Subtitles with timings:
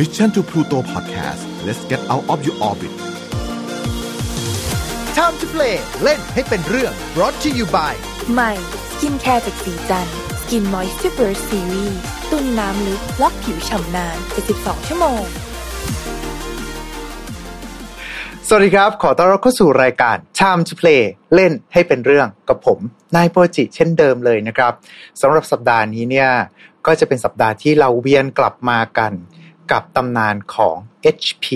[0.00, 2.92] Mission to Pluto Podcast let's get out of your orbit
[5.18, 7.94] Time to play เล่นให้เป็นเรื่อง brought to you by
[8.32, 8.52] ใหม่
[8.90, 10.06] skincare จากศรีจัน
[10.40, 12.00] ทร์ skin moisture series
[12.30, 14.16] ตุนน้ำลึกล็อกผิวฉ่ำนาน
[14.52, 15.22] 72ชั่วโมง
[18.48, 21.02] สวัสดีครับ ขอต้อนรับเข้าสู่รายการ Time to Play
[21.34, 22.78] เล่นให้เป็นเรื่องกับผม
[23.16, 24.72] นายโปรจิเช่นเดิมเลยนะครับ
[25.20, 26.30] สำหรับสัปดาห์นี้เนี่ย
[26.86, 29.14] ก็จะเป็นสัปดาห์ที่เราเวียนกลับมากัน
[29.72, 30.76] กับตำนานของ
[31.16, 31.46] H.P.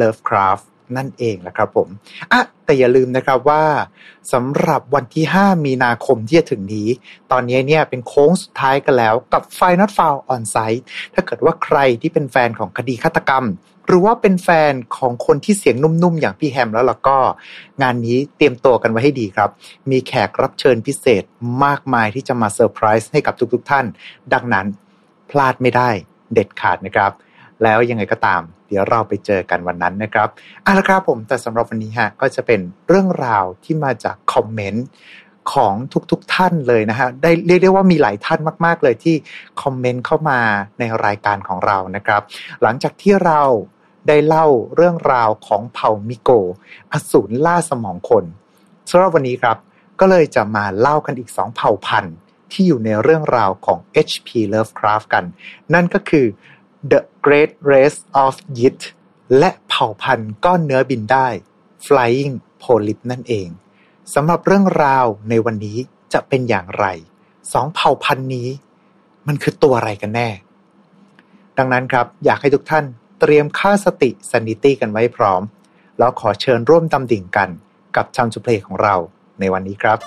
[0.00, 0.64] Lovecraft
[0.96, 1.88] นั่นเองนะครับผม
[2.32, 3.64] อะแต่อย่าลืมนะครับว่า
[4.32, 6.88] สำหรับวันที่ 5 มีนาคมที่จะถึงนี้
[7.32, 10.82] ตอนนี้เนี่ยเป็นโค้งสุดท้ายกันแล้วกับ Final f o u l on Site
[11.14, 13.44] ถ้าเกิดว่าใครที่เป็นแฟนของคดีฆาตกรรม
[13.86, 17.18] หรือว่าเป็นแฟนของคนที่เสียงนุ่มๆ อย่างพี่แฮมแล้วล่ะก็
[17.82, 19.50] งานนี้เตรียมตัวกันไว้ให้ดีครับ
[19.90, 21.24] มีแขกรับเชิญพิเศษ
[21.64, 23.86] มากมายที่จะมาเซอร์ไพรส์ให้กับทุกๆท่าน
[24.32, 24.66] ดังนั้น
[25.30, 25.90] พลาดไม่ได้
[26.32, 27.12] เด็ดขาดนะครับ
[27.62, 30.28] แล้วยังไงก็ตาม เดี๋ยวเราไปเจอกันวันนั้นนะครับ
[30.62, 34.86] เอาละครับผมแต่สำหรับวันนี้ฮะก็จะเป็นเรื่องราวที่มาจากคอมเมนต์
[35.52, 35.74] ของ
[36.10, 39.14] ทุกๆท่านเลยนะฮะได้เรียกได้ว่ามีหลายท่านมาก ๆ เลยที่
[39.62, 40.40] คอมเมนต์เข้ามา
[40.78, 42.22] ในรายการของเรานะครับ
[42.62, 43.42] หลังจากที่เรา
[44.08, 46.30] ได้เล่าเรื่องราวของเผ่ามิโก
[46.92, 48.24] อสูรล่าสมองคน
[48.90, 49.56] สำหรับวันนี้ครับ
[50.00, 52.16] ก็เลยจะมาเล่ากันอีกสองเผ่าพันธุ์
[52.52, 54.28] ที่อยู่ในเรื่องราวของ H.P.
[54.52, 55.24] Lovecraft กัน
[55.74, 56.26] นั่นก็คือ
[56.90, 58.80] The Great Race of Yit
[59.38, 61.28] และเผ่าพันธุ์ก้อนเนื้อบินได้
[61.86, 63.48] Flying Polyp นั่นเอง
[64.14, 65.78] สำหรับเรื่องราวในวันนี้
[66.12, 66.86] จะเป็นอย่างไร
[67.52, 68.48] สองเผ่าพันธุ์นี้
[69.26, 70.28] มันคือตัวอะไรกันแน่
[71.58, 72.84] ดังนั้นครับอยากให้ทุกท่าน
[73.20, 75.42] เตรียมค่าสติสันนิตี้กันไว้พร้อม
[75.98, 77.48] แล้วขอเชิญร่วมดำดิ่งกัน
[77.96, 78.94] กับชามจุเพลของเรา
[79.40, 79.98] ในวันนี้ครับ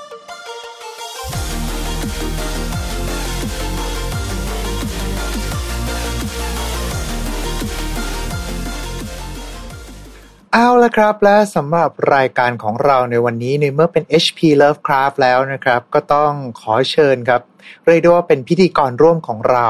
[10.57, 16.31] เอาละครับ และสำหรับรายการของเราในวันนี้ในเมื่อเป็น HP Lovecraft แล้วนะครับ ก็ต้อง
[16.61, 17.41] ขอเชิญครับ
[17.85, 19.69] เรียกได้ว่าเป็นพิธีกรร่วมของเรา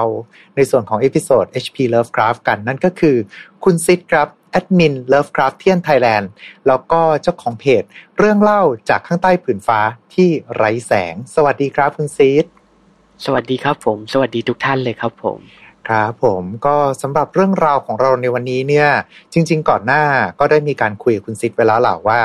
[0.56, 3.18] ในส่วนของ episode HP Lovecraft กันนั่นก็คือ
[3.64, 6.30] คุณซิดครับแอดมิน Lovecraft เที่ยนไทยแลนด์
[6.68, 7.84] แล้วก็เจ้าของเพจ
[8.18, 9.80] เรื่องเล่าจากข้างใต้ผืนฟ้า
[10.14, 12.46] ที่ไร้แสง สวัสดีครับคุณซิด
[13.26, 15.40] สวัสดีครับผม สวัสดีทุกท่านเลยครับผม
[15.88, 18.90] ครับผมก็สำหรับเรื่องราวของเราในวันนี้เนี่ย
[19.34, 20.04] จริง ๆ ก่อนหน้า
[20.40, 22.20] ก็ได้มีการคุยกับคุณซิดไว้แล้วแหละว่า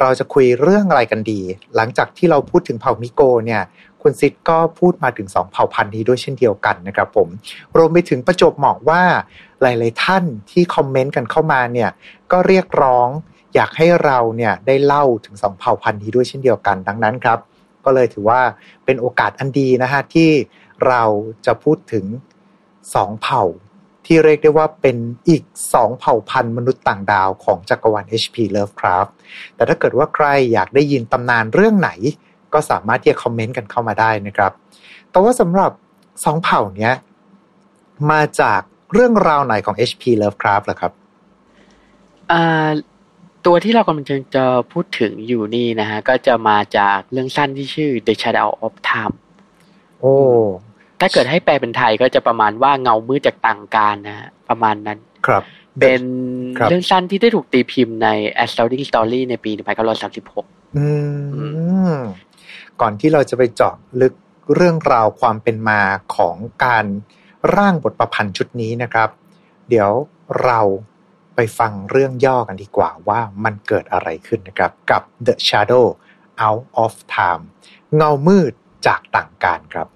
[0.00, 1.40] เราจะคุยเรื่องอะไรกันดี
[1.76, 3.62] หลังจากที่เราพูดถึงเผ่ามิโกเนี่ย
[4.02, 7.28] คุณซิดก็พูดมาถึงสองเผ่าพันธุ์นี้ด้วยเช่นเดียวกันนะครับผม
[7.76, 9.02] รวมไปถึงประจบเหมาะว่า
[9.62, 11.90] หลาย ๆ ท่านที่คอมเมนต์กันเข้ามาเนี่ย
[12.32, 13.08] ก็เรียกร้อง
[13.54, 17.38] อยากให้เราเนี่ยได้เล่าถึงสองเผ่าพันธุ์นี้ด้วยเช่นเดียวกันดังนั้นครับ
[17.84, 18.40] ก็เลยถือว่า
[18.84, 20.30] เป็นโอกาสอันดีนะฮะที่
[20.86, 21.02] เรา
[21.46, 22.04] จะพูดถึง
[22.94, 23.44] สองเผ่า
[24.06, 24.96] ที่เรียกได้ว่าเป็น
[25.28, 25.42] อีก
[25.74, 29.10] สองเผ่าพันธุ์มนุษย์ต่างดาวของจักรวาล HP Lovecraft
[29.54, 31.90] แต่ถ้าเกิดว่าใครอยากได้ยินตำนานเรื่องไหน
[32.52, 34.52] ก็สามารถที่จะคอมเมนต์กันเข้ามาได้นะครับ
[35.10, 35.70] แต่ว่าสำหรับ
[36.24, 36.94] สองเผ่าเนี้ย
[38.10, 38.60] มาจาก
[38.92, 40.92] เรื่องราวไหนของ HP Lovecraft ล่ะครับ
[42.32, 42.68] อ่า
[43.46, 49.16] ตัวที่เรากำลังจะพูดถึงอยู่นี่นะฮะ ก็จะมาจากเรื่องสั้นที่ชื่อ The Shadow of Time
[50.00, 50.14] โอ้
[51.00, 55.42] ถ้าเกิดให้แปลเป็นไทยก็จะประมาณว่าเงามืดจากต่างการนะฮะประมาณนั้น ครับ
[55.80, 56.02] เป็น
[56.58, 58.08] ครับเรื่องสั้นที่ได้ถูกตีพิมพ์ใน
[58.44, 59.50] Astounding Story ในปี
[60.14, 60.86] 1936อื
[61.92, 61.96] ม
[62.80, 64.14] ก่อนที่เราจะไปเจาะลึก
[64.54, 65.80] เรื่องราวความเป็นมา
[66.16, 66.86] ของการ
[67.56, 69.08] ร่างบทประพันธ์ชุดนี้นะครับ
[69.68, 69.90] เดี๋ยว
[70.44, 70.60] เรา
[71.34, 75.86] ไปฟังเรื่องย่อกันดีกว่าว่ามันเกิดอะไรขึ้นนะครับ กับ The Shadow
[76.44, 77.42] Out of Time
[77.96, 78.52] เงามืด
[78.86, 79.88] จากต่างการครับ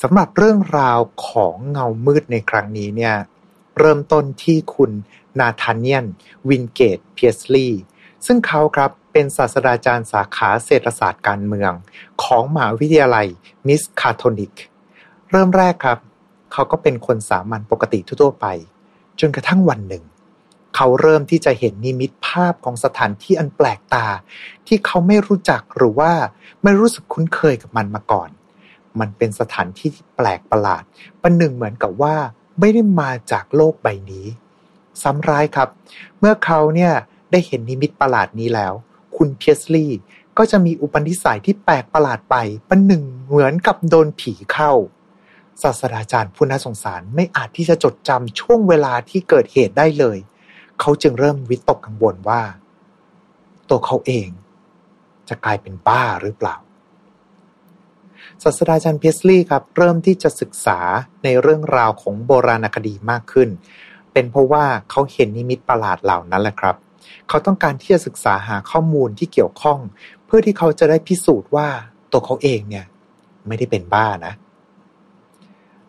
[0.00, 3.14] สำหรับเรื่องราวของเงามืดในครั้งนี้เนี่ย
[3.78, 4.90] เริ่มต้นที่คุณ
[5.38, 6.04] นาธานเนียน
[6.48, 7.82] วินเกตเพียสลีย์
[8.26, 11.72] ซึ่งเขาครับเป็นศาสตราจารย์สาขาเศรษฐศาสตร์การเมือง
[12.22, 13.26] ของมหาวิทยาลัย
[13.66, 14.52] มิสคาโทนิก
[15.30, 15.98] เริ่มแรกครับ
[16.52, 18.46] เขาก็เป็นคนสามัญปกติทั่วไป
[19.20, 20.04] จนกระทั่งวันหนึ่ง
[20.76, 24.06] เขาเริ่มที่จะเห็นนิมิตภาพของสถานที่อันแปลกตา
[24.66, 26.12] ที่เขาไม่รู้จักหรือว่า
[26.62, 28.30] ไม่รู้สึกคุ้นเคยกับมันมาก่อน
[29.00, 30.82] มันเป็นสถานที่แปลกประหลาด
[31.22, 32.16] ประหนึ่งเหมือนกับว่า
[32.60, 34.26] ไม่ได้มาจากโลกใบนี้
[35.02, 35.68] ซ้ำร้ายครับ
[36.18, 36.92] เมื่อเขาเนี่ย
[37.30, 38.72] ได้เห็นนิมิตประหลาดนี้แล้ว
[39.16, 40.00] คุณเพียสลีย์
[40.38, 42.36] ก็จะมีอุปนิสัยที่แปลกประหลาดไป
[42.70, 44.72] ประหนึ่งเหมือนกับโดนผีเข้า
[45.62, 50.18] ศาสตราจารย์ผู้น่าสงสารไม่อาจที่จะจดจำช่วงเวลาที่เกิดเหตุได้เลย
[50.80, 52.42] เขาจึงเริ่มวิตกกังวลว่า
[53.68, 54.28] ตัวเขาเอง
[55.28, 56.56] จะกลายเป็นบ้าหรือเปล่า
[58.44, 60.78] ศาสตราจารย์เพสลีย์ครับ เริ่มที่จะศึกษา
[61.24, 63.48] ในเรื่องราวของโบราณคดีมากขึ้น
[64.12, 66.76] เป็นเพราะว่าเขาเห็นนิมิตประหลาดเหล่านั้นแหละครับ
[67.28, 69.78] เขาต้องการที่จะศึกษาหาข้อมูลที่เกี่ยวข้อง
[70.26, 71.68] เพื่อที่เขาจะได้พิสูจน์ว่า
[72.12, 72.86] ตัวเขาเองเนี่ย
[73.46, 74.32] ไม่ได้เป็นบ้านะ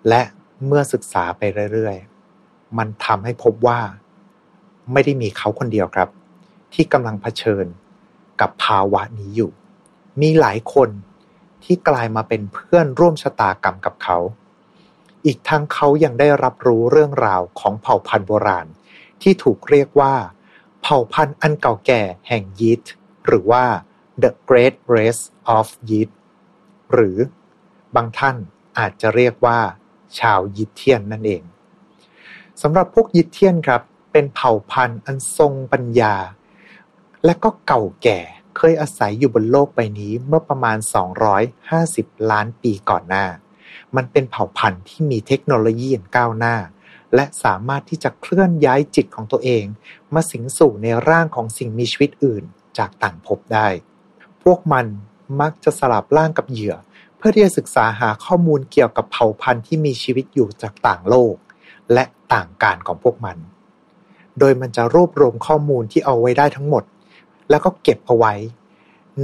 [0.07, 0.21] และ
[0.65, 1.42] เมื่อศึกษาไป
[1.74, 3.80] เรื่อยๆ มันทำให้พบว่า
[4.92, 6.09] ไม่ได้มีเขาคนเดียวครับ
[6.74, 7.65] ที่กำลังเผชิญ
[8.42, 9.51] กับภาวะนี้อยู่
[10.21, 10.89] มีหลายคน
[11.63, 14.17] ที่กลายมาเป็นเพื่อนร่วมชะตากรรมกับเขา
[15.25, 18.67] อีกทั้งเขายังได้รับรู้เรื่องราวของเผ่าพันธุ์โบราณ
[19.21, 20.15] ที่ถูกเรียกว่า
[20.81, 22.93] เผ่าพันธุ์อันเก่าแก่แห่งยีสต์
[23.25, 23.65] หรือว่า
[24.23, 25.23] the Great Race
[25.57, 26.13] of Yeast
[26.93, 27.17] หรือ
[27.95, 28.35] บางท่าน
[28.77, 29.59] อาจจะเรียกว่า
[30.19, 31.43] ชาวยิทเทียนนั่นเอง
[32.61, 33.81] สำหรับพวกยิทเทียนครับ
[34.11, 36.15] เป็นเผ่าพันธุ์อันทรงปัญญา
[37.25, 38.19] และก็เก่าแก่
[38.57, 40.77] เคยอาศัยอยู่บนโลกใบนี้เมื่อประมาณ
[41.53, 43.25] 250 ล้านปีก่อนหน้า
[43.95, 46.56] มันเป็นเผ่าพันธุ์ที่มีเทคโนโลยีอย่างก้าวหน้า
[47.15, 49.65] และสามารถที่จะเคลื่อนย้ายจิตของตัวเอง
[50.13, 52.44] มาสิงสู่ในร่างของสิ่งมีชีวิตอื่น
[52.77, 53.68] จากต่างภพได้
[54.44, 54.86] พวกมัน
[55.42, 56.75] มักจะสลับร่างกับเหยื่อ
[57.18, 61.36] เพื่อที่จะศึกษาหาข้อมูลเกี่ยวกับเผ่าพันธุ์ที่มีชีวิตอยู่จากต่างโลก
[61.94, 62.03] และ
[62.33, 63.38] ต่างการของพวกมัน
[64.39, 66.83] โดยมันจะรวบรวมข้อมูลที่เอาไว้ได้ทั้งหมด
[67.51, 68.33] แล้วก็เก็บเอาไว้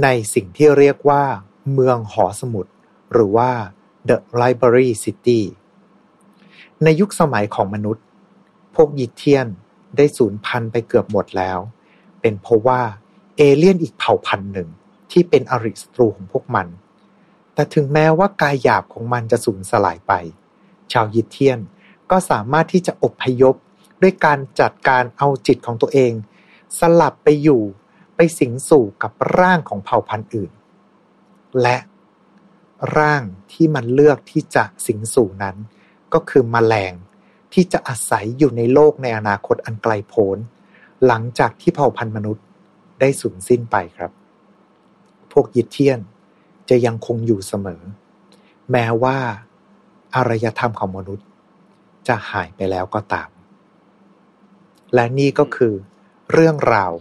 [0.02, 1.22] ในสิ่งที่เรียกว่า
[1.72, 2.66] เมืองหอสมุด
[3.12, 3.50] หรือว่า
[4.08, 5.40] The Library City
[6.82, 8.04] ในยุคสมัยของมนุษย์
[8.74, 9.46] พวกยิเทียน
[9.96, 11.58] ได้สูญพันธุ์ไปเกือบหมดแล้ว
[12.20, 12.80] เป็นเพราะว่า
[13.36, 14.68] เอเลี่ยนอีกเผ่าพันธุ์หนึ่ง
[15.10, 16.66] ที่เป็นอริศัตรูของพวกมัน
[17.54, 20.12] แต่ถึงแม้ว่ากายหยาบของมันจะสูญสลายไป
[20.92, 21.58] ชาวยิเทียน
[22.10, 23.54] ก็สามารถที่จะอบพยพ
[24.02, 26.12] ด้วยการจัดการเอาจิตของตัวเอง
[26.78, 27.62] สลับไปอยู่
[28.20, 30.52] ไปสิงสู่กับร่างของเผ่าพันธุ์อื่น
[31.62, 31.76] และ
[32.96, 33.22] ร่าง
[33.52, 35.56] ที่มันเลือกที่จะสิงสู่นั้น
[36.12, 36.92] ก็คือมแมลง
[37.52, 40.38] ที่จะอาศัยอยู่ในโลกในอนาคตอันไกลโพ้น
[41.06, 42.44] หลังจากที่เผ่าพันธุ์มนุษย์
[43.00, 44.12] ได้สูญสิ้นไปครับ
[45.32, 46.00] พวกยิเทียน
[46.68, 47.82] จะยังคงอยู่เสมอ
[48.70, 49.18] แม้ว่า
[50.14, 51.26] อารยธรรมของมนุษย์
[52.08, 53.30] จะหายไปแล้วก็ตาม
[54.94, 55.74] และนี่ก็คือ
[56.32, 56.92] เรื่องราว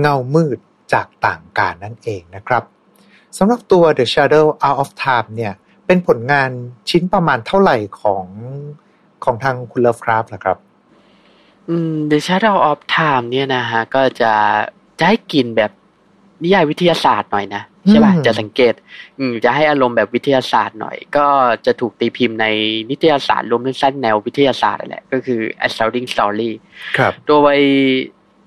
[0.00, 0.58] เงามืด
[0.92, 2.62] จากต่างการนั่นเองนะครับ
[3.38, 5.52] สำหรับตัว The Shadow Out of Time เนี่ย
[5.86, 6.50] เป็นผลงาน
[6.90, 8.26] ชิ้นประมาณเท่าไหร่ของ
[9.24, 10.58] ของทางคุณเลิฟคราฟล่ะครับ
[11.68, 14.32] อืม The Shadow of Time เนี่ยนะฮะ ก็จะ
[14.98, 15.72] จะให้กินแบบ
[16.42, 18.74] นิยายวิทยาศาสตร์หน่อยนะใช่ป่ะอืมจะสังเกต
[19.18, 21.26] อืม จะให้อารมณ์แบบวิทยาศาสตร์หน่อย ก็
[21.66, 22.46] จะถูกตีพิมพ์ใน
[22.90, 26.50] นิตยสารรวมเรื่องสั้นแนววิทยาศาสตร์นั่นแหละ ก็คือ Astounding Story
[26.98, 27.56] ครับ โดย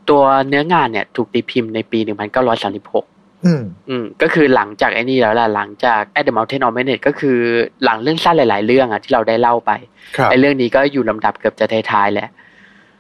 [0.09, 7.37] ตัวเนื้องานเนี่ย ถูกตีพิมพ์ในปี 1936 อืม อืม ก็คือหลังจากไอ้นี่แล้วล่ะ หลังจาก At the Mountain of Madness ก็คือ
[7.83, 9.71] หลังเรื่องสั้นหลาย ๆ เรื่องอะที่เราได้เล่าไป
[10.17, 12.29] ครับไอ้เรื่องนี้ก็อยู่ลำดับเกือบจะท้ายๆแหละ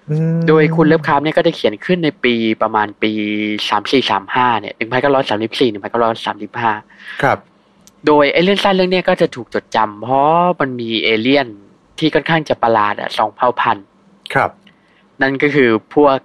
[0.09, 3.11] อืมโดยคุณเลิฟคราฟเนี่ยก็ได้เขียนขึ้นในปีประมาณปี
[3.69, 6.71] สามสี่สามห้าเนี่ยหนึ่งพันเก้าร้อยสามสิบสี่หนึ่งพันเก้าร้อยสามสิบห้า
[7.23, 7.37] ครับ
[8.07, 10.25] โดยไอ้เรื่องสั้นเรื่องเนี้ยก็จะถูกจดจำเพราะ
[10.59, 11.47] มันมีเอเลี่ยน
[11.99, 13.85] ที่ค่อนข้างจะประหลาดอะสองเผ่าพันธุ์
[14.33, 14.51] ครับ
[15.21, 16.17] นั่นก็คือพวก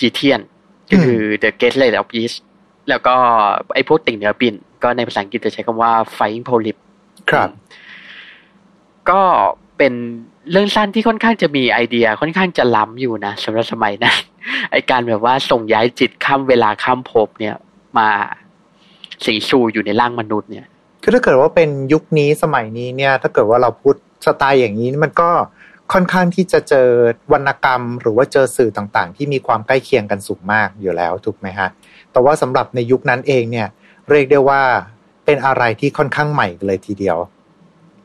[0.00, 0.40] จีเทียน
[0.90, 2.36] ก็คือ The g a t e l a y of East
[2.88, 3.14] แล้วก็
[3.74, 6.76] ไอ้พวกติ่งเหนือปิ่น ก็ในภาษาอังกฤษจะใช้คำว่า Flying Polyp
[7.30, 7.48] ครับ
[9.10, 9.20] ก็
[9.78, 9.92] เป็น
[10.50, 14.16] เรื่องสั้นที่ค่อนข้างจะมีไอเดียค่อนข้างจะล้ำอยู่นะสำหรับสมัยนั้น
[14.72, 17.54] ไอการแบบว่าส่งย้ายจิตข้ามเวลาข้ามภพเนี่ย
[17.98, 18.08] มา
[19.24, 20.66] สิงสู่อยู่ในร่างมนุษย์เนี่ย
[21.02, 23.94] คือถ้าเกิดว่าเป็นยุคนี้สมัยนี้เนี่ย ถ้าเกิดว่าเราพูด
[24.26, 25.30] สไตล์อย่างนี้มันก็
[25.92, 26.88] ค่อนข้างที่จะเจอ
[27.32, 31.68] วรรณกรรม หรือว่าเจอสื่อต่างๆ ที่มีความใกล้เคียงกันสูงมากอยู่แล้วถูกไหมฮะ
[32.12, 33.68] แต่ว่าสำหรับในยุคนั้นเองเนี่ย
[34.10, 34.62] เรียกได้ว่า
[35.24, 37.18] เป็นอะไรที่ค่อนข้างใหม่เลยทีเดียว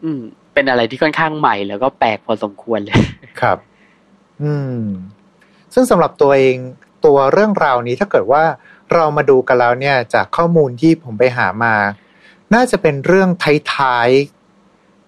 [0.04, 0.22] อืม
[0.54, 3.00] เป็นอะไรที่ค่อนข้างใหม่แล้วก็แปลกพอสมควรเลย
[3.42, 3.58] ครับ
[4.44, 4.82] อืม
[5.74, 6.58] ซึ่งสำหรับตัวเอง
[7.06, 8.44] ตัวเรื่องราวนี้ถ้าเกิดว่า
[8.94, 11.76] เรามาดูกันแล้วเนี่ย จากข้อมูลที่ผมไปหามา
[12.54, 13.30] น่าจะเป็นเรื่อง
[13.74, 14.33] ท้ายๆ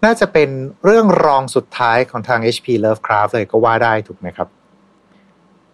[0.05, 0.49] น่าจะเป็น
[0.85, 4.47] เรื่องรองสุดท้ายของทาง HP Lovecraft เลยก็ว่าได้ถูกไหมครับ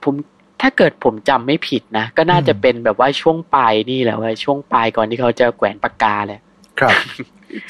[0.03, 0.15] ผม
[0.61, 6.39] ถ้าเกิดผมจำไม่ผิดนะ ก็น่าจะอืมเป็นแบบว่าช่วงปลายนี่แหละว่าช่วงปลายก่อนที่เขาจะแขวนปากกาเลย
[6.79, 6.95] ครับ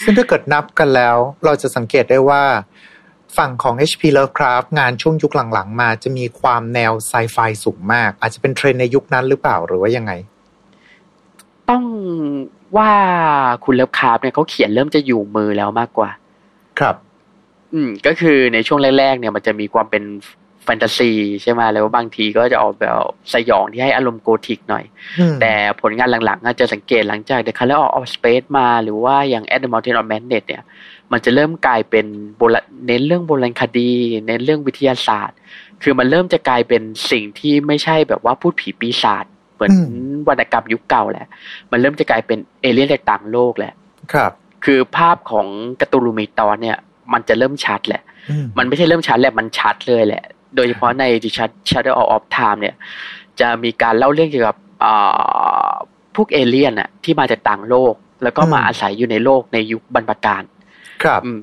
[0.04, 1.16] ซึ่งถ้าเกิดนับกันแล้ว
[1.46, 2.44] เราจะสังเกตได้ว่า
[3.38, 10.12] ฝั่งของ HP Lovecraft งานช่วงยุคหลังๆ มาจะมีความแนวไซไฟสูงมาก อาจจะเป็นเทรนด์ในยุคนั้นหรือเปล่าหรือว่ายังไง
[11.70, 11.84] ต้อง
[12.78, 12.92] ว่า
[13.64, 16.10] คุณเลิฟคราฟเนี่ยเขาเขียนเริ่มจะอยู่มือแล้วมากกว่า
[16.82, 16.96] ครับ
[17.74, 20.04] อืม ก็คือในช่วงแรกๆเนี่ยมันจะมีความเป็น
[20.66, 21.12] แฟนตาซี
[21.42, 22.96] ใช่ไหมแล้วบางทีก็จะออกแบบ
[23.34, 24.84] สยองที่ให้อารมณ์โกธิกหน่อย
[25.20, 30.64] อืมแต่ผลงานหลังๆอาจจะสังเกตหลังจาก The Color of Space มา หรือว่าอย่าง At the Mountain of Madness เนี่ย
[31.12, 32.06] มันจะเริ่มกลายเป็น
[32.38, 33.92] โบราณเน้นเรื่องโบราณคดี
[34.28, 35.38] เน้นเรื่องวิทยาศาสตร์
[35.84, 39.78] คือมันเริ่มจะกลายเป็นสิ่งที่ไม่ใช่แบบว่าพูดผีปีศาจเหมือนอื
[40.14, 41.28] มวรรณกรรมยุคเก่าแหละ
[41.72, 43.74] มันเริ่มจะกลายเป็นเอเลี่ยนจากต่างโลกแหละ
[44.14, 44.32] ครับ
[44.66, 45.48] คือภาพของ
[45.82, 46.78] การ์ตูนลูมิตอนเนี่ย
[47.14, 50.24] มันจะเริ่มชัดแหละอืมมันไม่ใช่เริ่มชัดแหละมันชัดเลยแหละ
[50.56, 51.30] โดยเฉพาะใน The
[51.70, 52.76] Shadow of Time เนี่ย
[53.40, 55.72] จะมีการเล่าเรื่องเกี่ยวกับอ่า
[56.16, 60.44] พวกเอเลี่ยนอะที่มาจากต่างโลก แล้วก็มาอาศัยอยู่ในโลกในยุคบรรพกาล
[61.04, 61.40] ครับอืม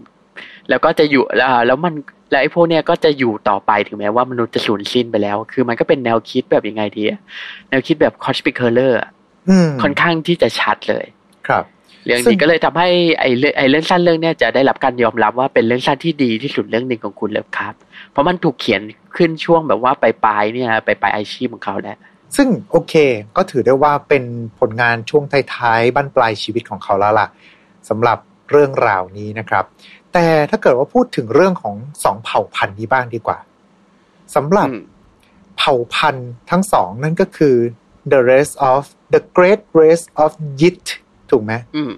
[0.69, 1.95] แล้วก็จะอยู่อ่าแล้วมัน
[2.31, 7.21] แล้วไอ้พวกเนี้ยก็จะอยู่ต่อไปถึงแม้ว่ามนุษย์จะสูญสิ้นไปแล้ว คือมันก็เป็นแนวคิดแบบยังไงดีอะ
[7.69, 9.09] แนวคิดแบบ cosmic horror อะ
[9.51, 11.07] อืมค่อนข้างที่จะชัดเลย
[11.49, 11.65] ครับ
[12.09, 12.88] เรื่องซึ่นี้งก็เลยทำให้
[13.21, 17.75] ไอ้เรื่องไอ้เรื่องสั้นเรื่องเนี้ยจะได้รับการยอมรับว่าเป็นเรื่องสั้นที่ดีที่สุดเรื่องหนึ่งของคุณเลยครับ
[18.12, 18.83] เพราะมันถูกเขียน
[19.17, 21.99] ขึ้นช่วงแบบว่าปลายๆเนี่ยปลายๆอาชีพของเขาแหละ
[22.37, 22.95] ซึ่งโอเค
[23.37, 24.25] ก็ถือได้ว่าเป็น
[24.59, 25.25] ผลงานช่วง
[25.55, 27.29] ท้ายๆบั้นปลายชีวิตของเขาแล้วล่ะ
[27.88, 28.19] สำหรับ
[28.50, 29.65] เรื่องราวนี้นะครับ
[30.12, 31.75] แต่ถ้าเกิดว่าพูดถึงเรื่องของ
[32.05, 33.38] สองเผ่าพันธุ์นี้บ้างดีกว่า
[34.35, 34.83] สำหรับอืม
[35.59, 37.57] เผ่าพันธุ์ทั้งสองนั่นก็คือ
[38.12, 38.83] the race of
[39.15, 40.87] the great race of Yit
[41.31, 41.93] ถูกไหมอืม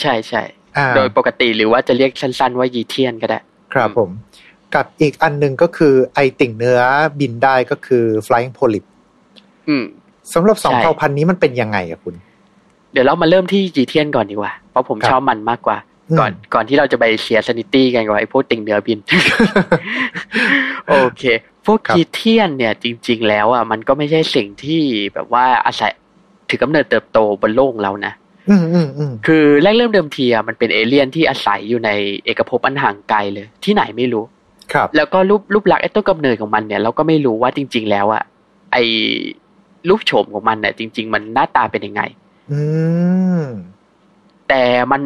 [0.00, 0.42] ใช่ใช่
[0.76, 3.38] อ่าโดยปกติหรือว่าจะเรียกสั้นๆว่ายีเทียนก็ได้
[3.74, 4.10] ครับผม
[4.74, 6.80] กับอีกอันหนึ่งก็คือไอติ่งเนื้อ
[7.20, 8.84] บินได้ก็คือ flying polyp
[9.68, 9.84] อืม
[10.34, 12.14] สำหรับสองใช่เผ่าพันธุ์นี้มันเป็นยังไงอะคุณ
[12.92, 15.76] เดี๋ยวเรามาเริ่มที่ยีเทียนก่อนดีกว่า เพราะผมครับชอบมันมากกว่า
[16.10, 18.98] อืมก่อนก่อนที่เราจะไปเสีย sanity กันกับไอ้พวกติ่งเนื้อบิน
[20.88, 21.22] โอเค
[21.66, 24.82] พวกครับยีเทียนเนี่ยจริง ๆ แล้วอะมันก็ไม่ใช่สิ่งที่
[25.14, 25.92] แบบว่าอาศัย
[26.48, 28.21] ถือกำเนิดเติบโตบนโลกเรานะอืมอืมอืม
[29.26, 31.90] คือแรกเริ่มเดิมทีอะมันเป็นเอเลี่ยนที่อาศัยอยู่ใน
[32.24, 34.24] เอกภพอันห่างไกลเลย ที่ไหนไม่รู้
[34.72, 38.22] ครับ แล้วก็รูปรูปลักษณ์ไอ้ต้นกำเนิดของมันเนี่ยเราก็ไม่รู้ว่าจริง ๆ แล้วอะ
[38.72, 38.84] ไอ้
[39.88, 42.02] รูปโฉมของมันเนี่ยจริง ๆ มันหน้าตาเป็นยังไง
[42.52, 42.60] อื
[43.38, 43.42] ม
[44.48, 45.00] แต่มัน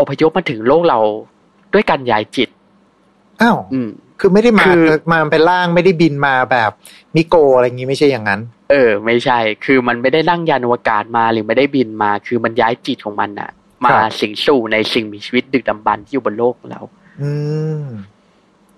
[0.00, 0.98] อพยพมาถึงโลกเรา
[1.72, 2.48] ด้วยการย้ายจิต
[3.42, 3.88] อ้าวอืม
[4.20, 6.70] คือไม่ได้มาคือมาเป็นร่างไม่ได้บินมาแบบ
[7.16, 8.40] มิโกอะไรอย่างงี้ไม่ใช่อย่างนั้น
[8.72, 13.50] เออ ไม่ใช่ คือมันไม่ได้นั่งยานอวกาศมาหรือไม่ได้บินมา คือมันย้ายจิตของมันน่ะ
[13.84, 16.80] มาครับสิงสู่ในสิ่งมีชีวิตดึกดำบรรพ์ที่อยู่บนโลกของเรา
[17.22, 17.32] อื
[17.82, 17.84] ม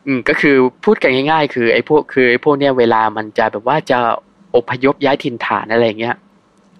[0.06, 3.98] อืมก็คือพูดกันง่ายๆ คือไอ้พวกคือไอ้พวกเนี้ยเวลามันจะแบบว่าจะ
[4.56, 6.16] อพยพย้ายถิ่นฐานอะไรอย่างเงี้ย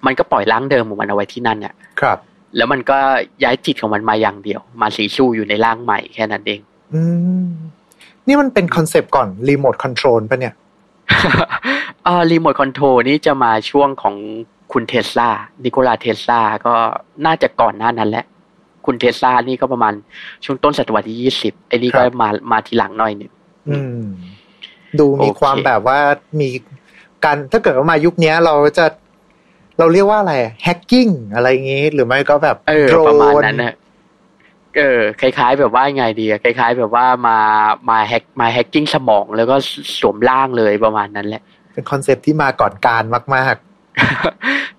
[0.07, 2.19] มันก็ปล่อยร่างเดิมของมันเอาไว้ที่นั่นเนี่ยครับ
[2.57, 2.99] แล้วมันก็
[3.45, 6.61] ย้ายจิตของมันมาอย่างเดียว มาสิงสู่อยู่ในร่างใหม่แค่นั้นเอง
[6.95, 7.03] อื
[7.45, 7.47] ม
[8.27, 10.55] นี่มันเป็นคอนเซปต์ก่อน remote control ปะเนี่ย
[12.07, 14.17] อ่า remote controlี่จะมาช่วงของ
[14.73, 15.31] คุณเทสลา
[15.65, 16.75] นิโคลาเทสลาก็
[17.27, 18.25] น่าจะก่อนหน้านั้นแหละ
[18.87, 19.95] คุณเทสลานี่ก็ประมาณ
[20.45, 23.33] ช่วงต้นศตวรรษที่ยี่สิบไอ้นี่ก็ครับมามาทีหลังหน่อยหนึ่ง
[23.69, 24.01] อืม
[24.99, 25.99] ดูมีโอเคความแบบว่า
[26.41, 26.49] มี
[27.25, 28.87] การถ้าเกิดว่ามายุคเนี้ยเราจะ
[29.79, 33.75] เราเรียกว่าอะไร hacking อะไรอย่างงี้ หรือไม่ก็แบบเออโดรนประมาณนนั้นนะ
[34.77, 37.39] เออคล้าย ๆ แบบว่าไงดีอะคล้าย ๆ แบบว่ามา
[37.91, 39.57] มา hack มา hacking สมองแล้วก็
[39.99, 41.43] สวมร่างเลยประมาณนั้นแหละ
[41.75, 43.03] เป็นคอนเซปต์ที่มาก่อนกาล
[43.37, 43.57] มาก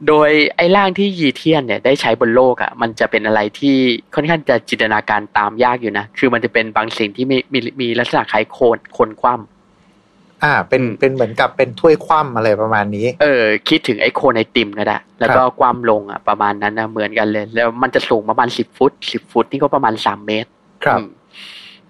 [0.08, 3.76] โดยไอ้ร่างที่ยีเทียนเนี่ยได้ใช้บนโลกอะ่ะ มันจะเป็นอะไรที่
[4.16, 20.50] ค่อนข้างจะจินตนาการตามยากอยู่นะ คือมันจะเป็นบางสิ่งที่มีมีมีลักษณะคล้ายโคนโคนคว่ำๆอ่า เป็นอืมเป็นเหมือนกับเป็นถ้วยคว่ำอะไรประมาณนี้ เออ คิดถึงไอ้โคนไอติมก็ได้ แล้วก็ครับคว่ำลงอะประมาณนั้นนะเหมือนกันเลย แล้วมันจะสูงประมาณสิบฟุตสิบฟุตนี่ก็ประมาณสามเมตร
[20.84, 21.10] ครับอืม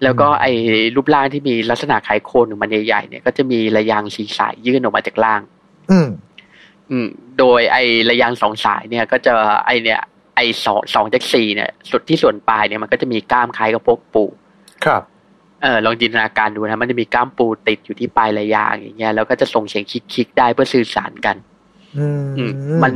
[0.02, 0.52] แล้วก็อืมไอ้
[0.96, 5.40] รูปร่างที่มีลักษณะคล้ายโคนของมันใหญ่ๆเนี่ยก็จะมีระยางสีสายยื่นออกมาจากล่าง
[5.90, 6.08] อืม
[6.90, 7.06] อืม
[7.38, 9.34] โดยไอ้ระยางสองสายเนี่ย ก็จะ
[9.66, 10.00] ไอเนี่ย
[10.36, 14.24] ไอ้สองสองจากสี่เนี่ย สุดที่ส่วนปลายเนี่ยมันก็จะมีกล้ามคล้ายกับพวกปู
[14.84, 15.02] ครับ
[15.62, 21.36] เออลองจินตนาการดูนะมันจะมีกล้ามปูติดอยู่ที่ปลายระยางอย่างเงี้ยแล้วก็จะส่งเสียงคิกๆได้เพื่อสื่อสารกัน
[21.98, 22.06] อื
[22.38, 22.92] อืมมมัน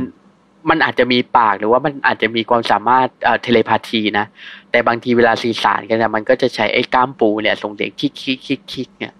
[0.69, 4.25] มันอาจจะมีปากหรือว่ามันอาจจะมีความสามารถเอ่อเทเลพาธีนะ
[4.71, 9.13] แต่บางทีเวลาสื่อสารกันเนี่ยมันก็จะใช้ไอ้กล้ามปูเนี่ยส่งเสียงคิกคิกคิกคิกเนี่ย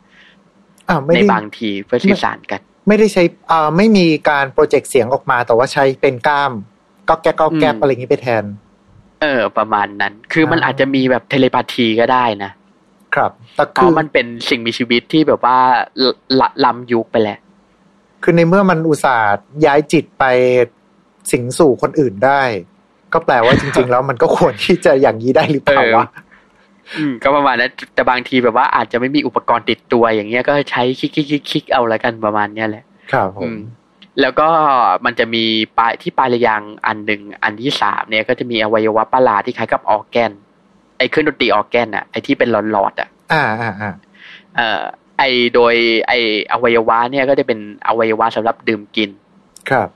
[0.89, 6.51] อ่าไม่ในได้บางทีเพื่อสื่อสารกัน ไม่ได้ใช้อ่าไม่มีการโปรเจกต์เสียงออกมา แต่ว่าใช้เป็นกล้าม
[7.09, 8.43] ก็แก๊กก็แก๊บอืมอะไรอย่างนี้ไปแทน
[9.21, 12.51] เออ ประมาณนั้น คือมันอ่าอาจจะมีแบบเทเลพาธีก็ได้นะ
[13.15, 15.57] ครับแต่เพคือราะมันเป็นสิ่งมีชีวิตที่แบบว่า
[16.39, 17.39] ละล้ำยุคไปแหละ
[18.23, 19.27] คือในเมื่อมันอุตส่าห์
[19.65, 20.25] ย้ายจิตไป
[21.31, 22.41] สิงสู่คนอื่นได้
[23.13, 26.05] ก็แปลว่าจริง ๆ แล้วมันก็ควรที่จะอย่างนี้ได้หรือเปล่าวะ
[26.97, 33.59] อืมก็ประมาณนั้นแต่บางทีแบบว่าอาจจะไม่มีอุปกรณ์ติดตัวอย่างเงี้ยก็ใช้คลิกคลิกคลิกคลิกเอาละกันประมาณเนี้ยแหละ ครับผอืมม
[34.21, 34.49] แล้วก็
[35.05, 35.43] มันจะมี
[35.77, 40.31] ปลายที่ปลายรยางค์อันหนึ่งอันที่สามเนี่ยก็จะมีอวัยวะประหลาดที่คล้ายกับออร์แกน
[40.97, 43.91] ไอ้เครื่องดนตรีออร์แกนอะไอ้ที่เป็นหลอดๆอะอ่าอ่าอ่า
[44.55, 44.81] เอ่อ
[45.17, 45.73] ไอ้โดย
[46.07, 46.17] ไอ้
[46.51, 49.09] อวัยวะเนี่ยก็จะเป็นอวัยวะสำหรับดื่มกิน
[49.69, 49.87] ครับ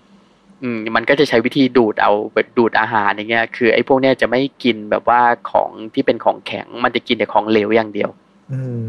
[0.64, 5.22] อืมมันก็จะใช้วิธีดูดเอาแบบดูดอาหารอย่างเงี้ย คือไอ้พวกเนี้ยจะไม่กินแบบว่า
[5.52, 8.10] ของที่เป็นของแข็ง มันจะกินแต่ของเหลวอย่างเดียว
[8.52, 8.82] อืม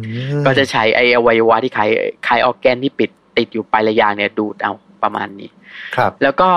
[0.47, 1.91] ก็จะใช้ไอ้อวัยวะที่คล้าย
[2.27, 5.51] คล้ายออร์แกนที่ปิดติดอยู่ปลายระยางเนี่ยดูดเอาประมาณนี้
[5.97, 6.49] ครับ แล้วก็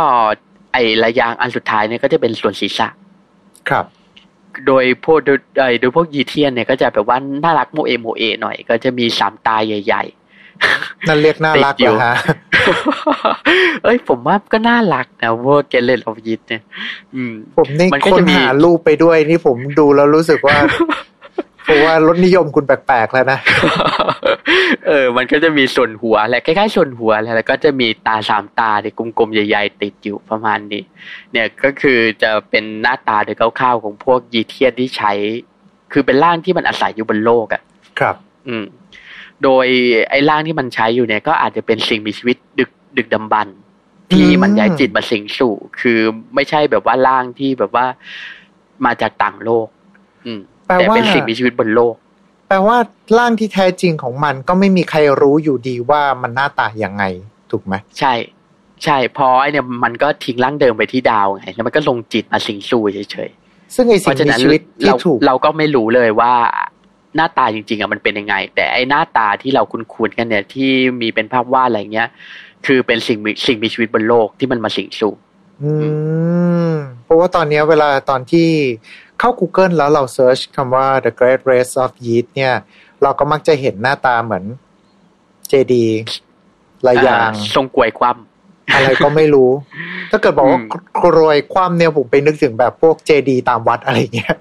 [0.74, 2.88] ไอ้ระยางอันสุดท้ายเนี่ยก็จะเป็นส่วนศีรษะ
[3.70, 3.86] ครับ
[4.68, 10.04] โดยพวกโดยเอ่อโดยพวกยีเทียนเนี่ยก็จะแบบว่าน่ารักโมเอโมเอหน่อย ก็จะมีสามตาใหญ่
[11.08, 16.62] นั่นเรียกน่ารักติดอยู่เหรอฮะๆเอ้ย ผมว่าก็น่ารักนะพวก Great Race of Yith เนี่ย
[17.16, 20.58] อืมผมนี่มันก็คนจะมีหารูปไปด้วยนี่ผมดูแล้วรู้สึกว่า
[21.64, 23.40] เพราะว่ารสนิยมคุณแปลกๆแล้วนะ
[24.88, 30.84] เออ มันก็จะมีส่วนหัวแหละคล้ายๆส่วนหัวแหละแล้วก็จะมีตาสามตาที่กลมๆใหญ่ๆติดอยู่ประมาณนี้
[31.32, 35.12] เนี่ยก็คือจะเป็นหน้าตาโดยคร่าวๆของพวกยีเทียนที่ใช้
[35.92, 37.62] คือเป็นร่างที่มันอาศัยอยู่บนโลกอะ่ะ
[38.00, 38.16] ครับ
[38.48, 38.66] อืม
[39.44, 39.66] โดย
[40.10, 43.58] ไอ้ร่างที่มันใช้อยู่เนี่ยก็อาจจะเป็นสิ่งมีชีวิตดึกดึกดำบรรพ์
[44.12, 46.00] ที่อืมมันย้ายจิตมาสิงสู่ คือ
[46.36, 47.86] ไม่ใช่แบบว่าร่างที่แบบว่า
[48.86, 49.68] มาจากต่างโลก
[50.26, 51.96] อืมแปลแต่ว่าเป็นสิ่งมีชีวิตบนโลก
[52.48, 52.78] แปลว่า
[53.18, 57.04] ร่างที่แท้จริงของมันก็ไม่มีใครรู้อยู่ดีว่ามันหน้าตาอย่างไง
[57.52, 58.14] ถูกไหมใช่
[58.84, 63.30] ใช่เพอไอเนี่ยมันก็ทิ้งร่างเดิมไปที่ดาวไงแล้วมันก็ลงจิตมาสิงสู่เฉย
[63.76, 66.34] ซึ่งไอๆเพสิ่งราะฉะมีนั้นชีวิตที่เราถูกเราก็ไม่รู้เลยว่า
[67.16, 72.10] หน้าตาจริงๆอะมันเป็นยังไง แต่ไอหน้าตาที่เราคุ้นๆกันเนี่ยที่มีเป็นภาพวาดอะไรเงี้ย
[72.66, 75.14] คือเป็นสิ่งมีสิ่งมีชีวิตบนโลกที่มันมาสิงสู่
[75.64, 75.72] อื
[76.70, 76.72] ม
[77.06, 78.48] เพราะว่าตอนเนี้ยเวลาตอนที่
[79.20, 82.54] เข้า Google แล้วเราเซิร์ชคำว่า The Great Race of Yeast เนี่ย
[83.04, 84.44] เราก็มักจะเห็นหน้าตาเหมือน
[85.48, 85.86] เจดี
[86.88, 88.18] ระยางอ่ทรงกวยความ
[88.76, 89.52] อะไรก็ไม่รู้
[90.12, 90.70] ถ้าเกิดบอกว่าอืม
[91.04, 94.36] กรวยความเนี่ยผมไปนึกถึงแบบพวกเจดีตามวัดอะไรเงี้ย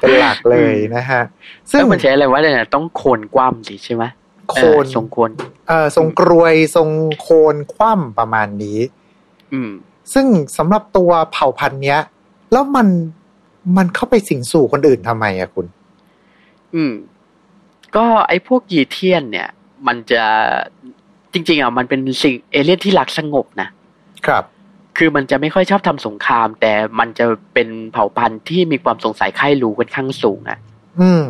[0.00, 1.22] เป็นหลักเลยนะฮะ
[1.70, 4.04] ซึ่ซึ่งงมันใช้อะไรว่าเนี่ยต้องโคนความสิใช่ไหม
[4.50, 5.30] โคนเออทรงโคน
[5.68, 6.88] เอ่อทรงกรวยทรง
[7.20, 8.78] โคนคว่ำประมาณนี้
[9.52, 9.70] อืม
[10.12, 10.26] ซึ่ง
[10.56, 12.00] สำหรับตัวเผ่าพันธุ์เนี้ย
[12.52, 12.88] แล้วมัน
[13.76, 15.66] มันเข้าไปสิงสู่คนอื่นทำไมอะคุณ
[16.74, 16.92] อืม
[17.96, 19.48] ก็ไอ้พวกยีเทียนเนี่ย
[19.86, 20.24] มันจะ
[21.32, 23.68] จริง ๆอะมันเป็นสิ่งเอเลี่ยนที่รักสงบนะ
[24.26, 24.44] ครับ
[24.98, 30.58] คือมันจะไม่ค่อยชอบทำสงคราม แต่มันจะเป็นเผ่าพันธุ์ที่มีความสงสัยใคร่รู้ค่อนข้างสูงอะ
[31.00, 31.24] อืม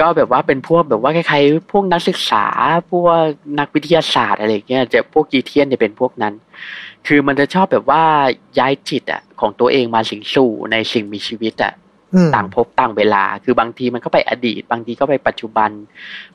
[0.00, 2.46] ก็แบบว่าเป็นพวกแบบว่าคล้ายๆพวกนักศึกษา
[2.90, 3.22] พวก
[3.58, 6.34] นักวิทยาศาสตร์อะไรอย่างเงี้ยจะพวกยีเทียนจะเป็นพวกนั้น
[7.06, 8.02] คือมันจะชอบแบบว่า
[8.58, 11.85] ย้ายจิตอะ ของตัวเองมาสิงสู่ในสิ่งมีชีวิตอะอืม
[12.34, 15.70] ต่างภพต่างเวลา คือบางทีมันก็ไปอดีต บางทีก็ไปปัจจุบัน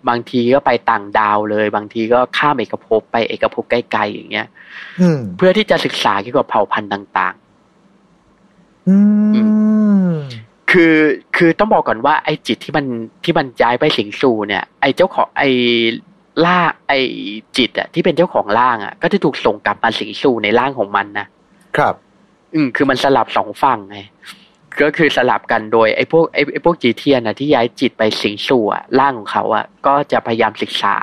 [0.08, 4.48] บางทีก็ไปต่างดาวเลย บางทีก็ข้ามเอกภพไปเอกภพใกล้ๆอย่างเงี้ย
[5.02, 7.36] อืมเพื่อที่จะศึกษาเกี่ยวกับเผ่าพันธุ์ต่าง
[8.90, 8.96] อื
[10.08, 10.96] มๆคือ
[11.38, 12.86] คือต้องบอกก่อนว่า ไอ้จิตที่มัน
[13.24, 15.50] ที่มันย้ายไปสิงสู่เนี่ย ไอ้เจ้าของไอ้
[16.46, 17.00] ล่างไอ้
[17.58, 21.28] จิตอะที่เป็นเจ้าของร่างอะก็จะถูกส่งกลับมาสิงสู่ในร่างของมันนะ
[21.78, 21.96] ครับ
[22.54, 24.00] อืมคือมันสลับสองฝั่งไง
[24.82, 30.96] ก็คือสลับกันโดยไอ้พวกไอ้ไอ้พวกจีเทียนนะที่ย้ายจิตไปสิงสู่อะร่างของเขาอะก็จะพยายามศึกษา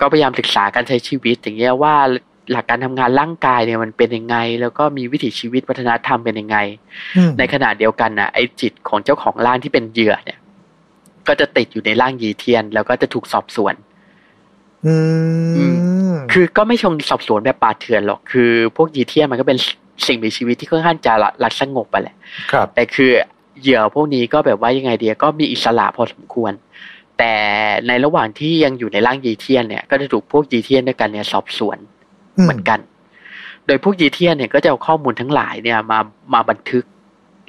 [0.00, 1.94] ก็พยายามศึกษาการใช้ชีวิตอย่างเงี้ยว่า
[2.52, 6.56] หลักการทำงานร่างกายเนี่ยมันเป็นยังไง แล้วก็มีวิถีชีวิตวัฒนธรรมเป็นยังไง
[7.16, 10.38] อืมในขณะเดียวกันนะไอ้จิตของเจ้าของร่างที่เป็นเหยื่อเนี่ย
[11.28, 13.74] ก็จะติดอยู่ในร่างยีเทียน แล้วก็จะถูกสอบสวน
[14.86, 14.94] อื
[16.12, 19.58] มคือก็ไม่ชงสอบสวนแบบป่าดเถื่อนหรอก คือ พวกยีเทียนมันก็เป็น
[20.06, 21.12] สิ่งมีชีวิตที่ค่อนข้างจะ
[21.44, 22.14] รักสงบไปแหละ
[22.52, 23.10] ครับแต่คือ
[23.60, 26.52] เหยื่อพวกนี้ก็แบบว่ายังไงเดียก็มีอิสระพอสมควร
[27.18, 27.34] แต่
[27.86, 31.78] ในระหว่างที่ยังอยู่ในร่างยีเทียนเนี่ยก็จะถูกพวกยีเทียนด้วยกันเนี่ยสอบสวน
[32.42, 32.78] เหมือนกัน
[33.66, 35.98] โดยพวกยีเทียนเนี่ยก็จะเอาข้อมูลทั้งหลายเนี่ยมา
[36.34, 36.84] มาบันทึก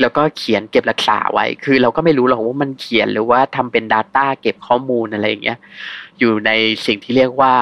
[0.02, 5.58] แล้วก็เขียนเก็บรักษาไว้ คือเราก็ไม่รู้หรอกว่ามันเขียนหรือว่าทำเป็น Data เก็บข้อมูลอะไรอย่างเงี้ย
[6.20, 6.52] อยู่ใน
[6.86, 7.54] สิ่งที่เรียกว่า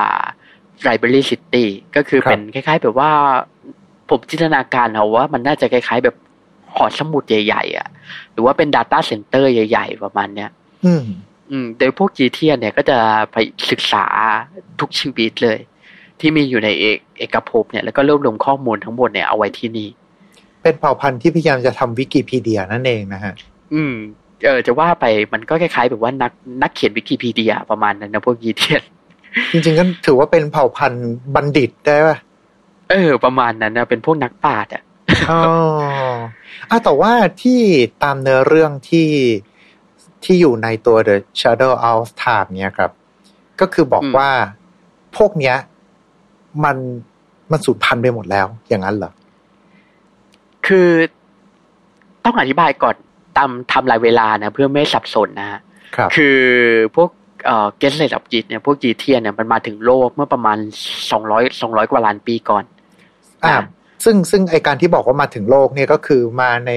[0.88, 1.66] Library City
[1.96, 3.12] ก็คือครับเป็นคล้ายๆแบบว่า
[4.10, 6.16] ผมจินตนาการเอาว่ามันน่าจะคล้ายๆ แบบ
[6.76, 7.88] หอสมุดใหญ่ๆอะ
[8.32, 10.50] หรือว่าเป็น Data Center ใหญ่ ๆ ประมาณเนี้ย
[10.86, 11.04] อืม
[11.52, 12.98] อืมโดยพวกจีเทียนเนี่ยก็จะ
[13.32, 13.38] ไป
[13.72, 14.06] ศึกษา
[14.80, 15.60] ทุกชีวิตเลย
[16.20, 19.90] ที่มีอยู่ในเอกเอกภพเนี่ยแล้วก็รวบรวมข้อมูลทั้งหมดเนี่ยเอาไว้ที่นี่
[20.62, 23.34] เป็นเผ่าพันธุ์ที่พยายามจะทำวิกิพีเดียนั่นเองนะฮะ
[23.74, 23.94] อืม
[24.46, 28.84] เออ จะว่าไปมันก็คล้ายๆ แบบว่านักนักเขียนวิกิพีเดียประมาณนั้นนะพวกยีเทียน
[29.52, 32.18] จริงๆก็ถือว่าเป็นเผ่าพันธุ์บัณฑิตได้ป่ะ
[32.90, 34.84] เออ ประมาณนั้นนะเป็นพวกนักปราชญ์อะ
[35.32, 35.42] อ๋อ
[36.70, 37.60] อะแต่ว่าที่
[38.04, 39.10] ตามเนื้อเรื่องที่
[40.24, 42.92] ที่อยู่ในตัว The Shadow of Time เนี่ยครับ
[43.62, 44.30] ก็คือบอกอืมว่า
[45.18, 45.56] พวกเนี้ย
[46.64, 46.78] มัน
[47.52, 49.12] มันสูญพันธุ์ไปหมดแล้ว อย่างนั้นเหรอ
[50.68, 50.90] คือ
[52.24, 52.96] ต้องอธิบายก่อน
[53.38, 55.60] ตามทำลายเวลานะ เพื่อไม่ให้สับสนนะฮะ
[55.96, 56.40] ครับคือ
[56.96, 57.10] พวก
[57.46, 60.58] เอ่อเกสเลตอ f จิตเนี่ยพวกจีเทียนเนี่ยมันมาถึงโลกเมื่อประมาณ
[61.12, 62.64] สองร้อยสองร้อยกว่าล้านปีก่อน
[63.46, 63.66] อ่านะ
[64.04, 66.72] ซึ่งซึ่งไอการที่บอกว่ามาถึงโลกเนี่ยก็คือมาใน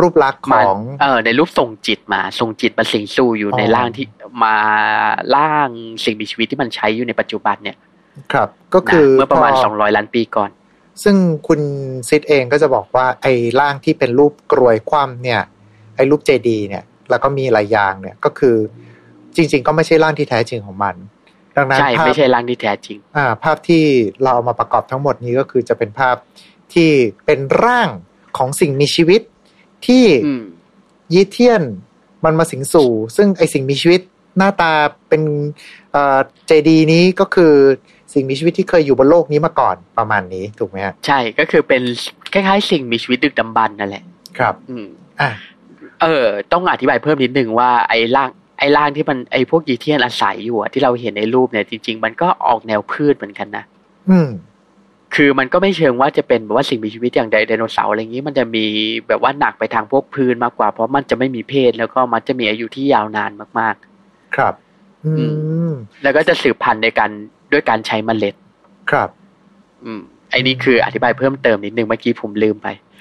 [0.00, 4.06] รูปลักษณ์ของเออในรูปทรงจิตมาทรงจิตมาสิงสู่อยู่อ๋อในร่างที่
[4.44, 4.58] มา
[5.36, 5.68] ร่าง
[6.04, 7.76] สิ่งมีชีวิตที่มันใช้อยู่ในปัจจุบันเนี่ย
[8.32, 10.50] ครับ ก็นะคือเมื่อประมาณพสองร้อยล้านปีก่อน
[11.02, 11.16] ซึ่ง
[11.48, 11.60] คุณ
[12.08, 15.40] ซิดเองก็จะบอกว่าไอ้ร่างที่เป็นรูปกรวยคว่ำเนี่ย
[15.96, 18.56] ไอ้รูปเจดีย์เนี่ย แล้วก็มีหลายอย่างเนี่ยก็คือ
[19.36, 20.94] จริง ๆ ก็ไม่ใช่ร่างที่แท้จริงของมัน
[21.56, 23.82] ดังนั้นใช่ภาพไม่ใช่ร่างที่แท้จริง อ่า ภาพที่
[24.22, 26.16] เราเอามาประกอบทั้งหมดนี้ก็คือจะเป็นภาพ
[26.74, 26.90] ที่
[27.26, 27.88] เป็นร่าง
[28.38, 29.20] ของสิ่งมีชีวิต
[29.86, 30.44] ที่อืม
[31.14, 31.62] ยีเทียน
[32.24, 34.00] มันมาสิงสู่ ซึ่งไอสิ่งมีชีวิต
[34.38, 34.72] หน้าตา
[35.08, 35.22] เป็น
[35.92, 37.52] เอ่อเจดีย์นี้ก็คือ
[38.12, 41.82] สิ่งมีชีวิตที่เคยอยู่บนโลกนี้มาก่อนประมาณนี้ถูกไหมฮะใช่ก็คือเป็น
[42.32, 44.04] คล้ายๆ สิ่งมีชีวิตดึกดำบรรพ์นั่นแหละ
[44.38, 44.88] ครับ อืม
[45.20, 45.30] อะ
[46.02, 53.64] เออ ต้องอธิบายเพิ่มนิดนึงว่าไอ้ร่าง ไอ้ร่างที่มันไอ้พวกยีเทียนอาศัยอยู่อะที่เราเห็นในรูปเนี่ยจริง ๆ มันก็ออกแนวพืชเหมือนกันนะ
[54.10, 54.28] อืม
[55.14, 58.64] คือมันก็ไม่เชิงว่าจะเป็นแบบว่าสิ่งมีชีวิตอย่างไดโนเสาร์อะไรอย่างนี้ มันจะมี
[59.08, 63.76] แบบว่าหนักไปทางพวกพืชมากกว่า เพราะมันจะไม่มีเพศแล้วก็มันจะมีอายุที่ยาวนานมาก
[64.36, 64.54] ครับ
[65.04, 65.26] อือื
[65.70, 67.10] มๆแล้วก็จะสืบพันธุ์ในการ
[67.52, 68.34] ด้วยการใช้เมล็ด
[68.90, 69.08] ครับ
[69.84, 72.93] อืมไอ้นี่คืออธิบายเพิ่มเติมนิดนึงเมื่อกี้ผมลืมไปครับ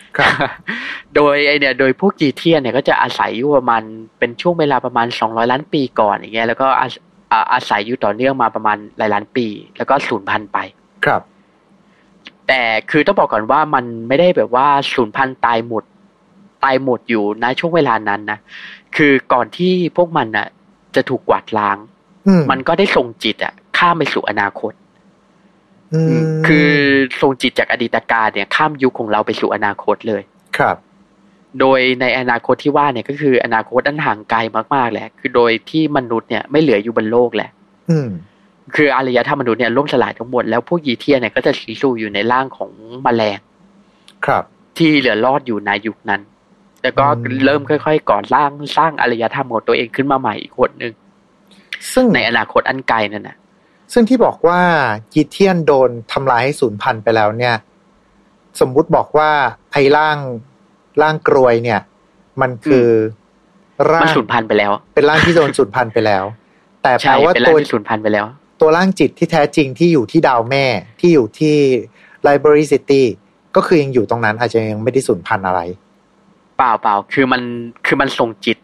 [1.15, 3.82] โดยไอเนี่ยโดยพวกจีเทียนเนี่ยก็จะอาศัยอยู่ประมาณ
[4.19, 6.93] เป็นช่วงเวลาประมาณสองร้อยล้านปีก่อนอย่างเงี้ยแล้วก็อาศ
[7.32, 9.47] อ่าอาศัยอยู่ต่อเนื่องมาประมาณหลายล้านปี
[9.78, 10.58] แล้วก็สูญพันธุ์ไป
[11.06, 11.21] ครับ
[12.47, 15.84] แต่คือต้องบอกก่อนว่ามันไม่ได้แบบว่าสูญพันธุ์ตายหมด
[16.63, 18.39] ตายหมดอยู่ในช่วงเวลานั้นนะ
[18.95, 20.47] คือก่อนที่พวกมันน่ะ
[20.95, 21.78] จะถูกกวาดล้าง
[22.28, 24.83] อืมมันก็ได้ส่งจิตอะข้ามไปสู่อนาคตอืม
[26.47, 26.69] คือ
[27.21, 30.21] ส่งจิตจากอดีตการเนี่ย ข้ามยุคของเราไปสู่อนาคตเลย
[30.58, 30.77] ครับ
[31.60, 34.39] โดยในอนาคตที่ว่าเนี่ยก็คืออนาคตอันห่างไกล
[34.75, 37.49] มากๆแหละ คือโดยที่มนุษย์เนี่ยไม่เหลืออยู่บนโลกแหละ
[37.89, 38.10] อืม
[38.75, 42.71] คืออารยธรรมมนุษย์เนี่ยล่มสลายทั้งหมดแล้วพวกยีเทียนเนี่ยก็จะสีสู่อยู่ในร่างของ
[43.03, 43.39] แมลง
[44.25, 44.43] ครับ
[44.77, 46.21] ที่เหลือรอดอยู่ในยุคนั้น
[46.84, 50.93] แล้วก็อืมเริ่มค่อยๆก่อร่างสร้างอารยธรรมของตัวเองขึ้นมาใหม่อีกคนหนึ่ง
[51.93, 53.38] ซึ่งในอนาคตอันไกลนั่นนะ
[53.93, 54.60] ซึ่งที่บอกว่า
[55.13, 57.56] กีเทียนโดนทำลายให้สูญพันธุ์ไปแล้วเนี่ย
[58.60, 59.29] สมมุติบอกว่า
[59.73, 60.17] ไอ้ร่าง
[61.01, 61.79] ร่างกรวยเนี่ย
[62.41, 62.88] มันคือ
[63.91, 66.23] ร่ามันงสูญพันธุ์ไปแล้ว เป็นร่างที่โดนสูญพันธุ์ไปแล้ว
[66.84, 68.25] แต่แปลใช่ว่าเป็นตัร่างวที่สูญพันธุ์ไปแล้ว
[68.62, 70.65] ตัวร่างจิตที่แท้จริงที่อยู่ที่ดาวแม่
[70.99, 71.56] ที่อยู่ที่
[72.27, 73.03] Library City
[73.56, 75.62] ก็คือยังอยู่ตรงนั้นอาจจะยังไม่ได้สูญพันธุ์อะไร
[76.58, 77.41] เปล่าเปล่าคือมัน
[77.86, 78.58] คือมันส่งจิต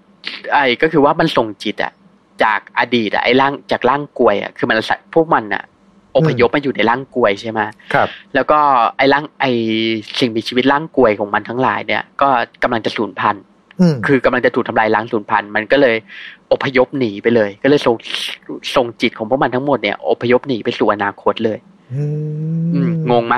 [0.51, 1.91] ไอ้ก็คือว่ามันส่งจิตอะ
[2.43, 5.63] จากอดีตอะไอ้ร่างจากร่างกลวยอะคือมันอาศัยพวกมันอะ
[6.15, 7.59] อพยพมาอยู่ในร่างกลวยใช่ไหม
[7.93, 8.59] ครับ แล้วก็
[8.97, 9.51] ไอ้ร่างไอ้
[10.19, 12.29] สิ่งมีชีวิตร่างกลวยของมันทั้งหลายเนี่ย ก็
[12.63, 13.43] กำลังจะสูญพันธุ์
[13.81, 15.95] อืมคือกำลังจะถูกทำลายล้างสูญพันธุ์มันก็เลย
[16.51, 17.95] อพยพหนีไปเลย ก็เลยส่ง
[18.75, 21.57] ส่งจิตของพวกมันทั้งหมดเนี่ยอพยพหนีไปสู่อนาคตเลย
[21.93, 22.03] อื
[22.63, 23.35] มอืมงงไหม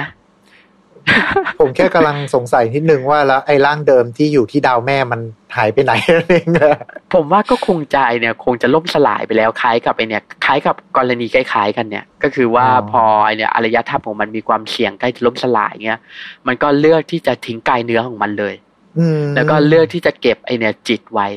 [1.60, 5.22] ผมแค่กำลังสงสัยนิดนึงว่าแล้วไอ้ร่างเดิมที่อยู่ที่ดาวแม่มัน
[5.58, 6.78] หายไปไหนนั่นเองนะ
[7.14, 16.00] ผมว่าก็คงจะไอเนี่ยคงจะล่มสลายไปแล้วคล้ายกับไอเนี่ยคล้ายกับกรณีคล้ายๆกันเนี่ย ก็คือว่าพอไอเนี่ยอารยธรรมของมันมีความเสี่ยงใกล้จะล่มสลายเงี้ย
[16.48, 18.56] มันก็เลือกที่จะทิ้งกายเนื้อของมันเลย
[19.00, 21.28] อืมแล้วก็เลือกที่จะเก็บไอเนี่ยจิตไว้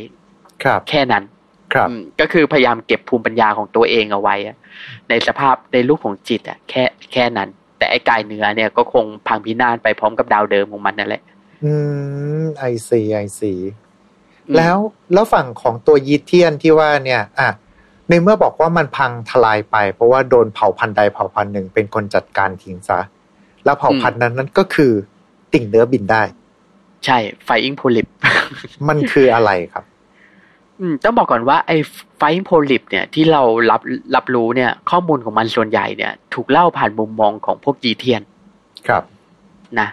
[0.63, 1.25] ครับ แค่นั้น
[1.73, 4.57] ครับอืมก็คือพยายามเก็บภูมิปัญญาของตัวเองเอาไว้อะ
[5.09, 7.49] ในสภาพในรูปของจิตอะแค่แค่นั้น
[7.85, 11.23] แต่ไอ้กายเนื้อเนี่ยก็คงพังพินาศไปพร้อมกับดาวเดิมของมันนั่นแหละ
[11.65, 11.73] อื
[12.43, 13.53] ม I see I see
[14.49, 14.77] อืมแล้ว
[15.13, 17.49] แล้วฝั่งของตัวยีเทียนที่ว่าเนี่ย อะ
[18.09, 23.01] ในเมื่อบอกว่ามันพังทลายไป เพราะว่าโดนเผ่าพันธุ์ใดเผ่าพันธุ์หนึ่งเป็นคนจัดการทิ้งซะ
[23.65, 24.93] แล้วเผ่าพันธุ์นั้นนั่นก็คือ
[25.53, 26.23] ติ่งเนื้อบินได้
[27.05, 28.07] ใช่ Flying Polyp
[28.89, 29.85] มันคืออะไรครับ
[30.81, 31.77] อืมต้องบอกก่อนว่าไอ้
[32.19, 33.81] ไฟโพลิปเนี่ยที่เรารับ
[34.15, 38.23] รับรู้เนี่ย ข้อมูลของมันส่วนใหญ่เนี่ย ถูกเล่าผ่านมุมมองของพวกยีเทียน
[38.89, 39.03] ครับ
[39.81, 39.89] นะ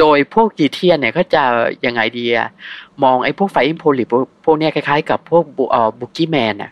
[0.00, 1.42] โดยพวกยีเทียนเนี่ยก็จะ
[1.86, 2.48] ยังไงดีอะ
[3.02, 4.08] มองไอ้พวกไฟอิงโพลิป
[4.44, 6.70] พวกเนี้ยคล้ายๆกับพวกบุเอ่อบุกี้แมนอะ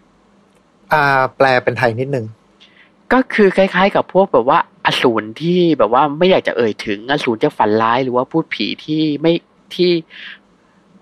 [0.92, 1.02] อ่า
[1.36, 2.26] แปลเป็นไทยนิดนึง
[3.12, 9.32] ก็คือคล้ายๆ กับพวกแบบว่าอสูรที่แบบว่าไม่อยากจะเอ่ยถึงอสูรจะฝันร้ายหรือว่าพูดผีที่ไม่
[9.74, 9.90] ที่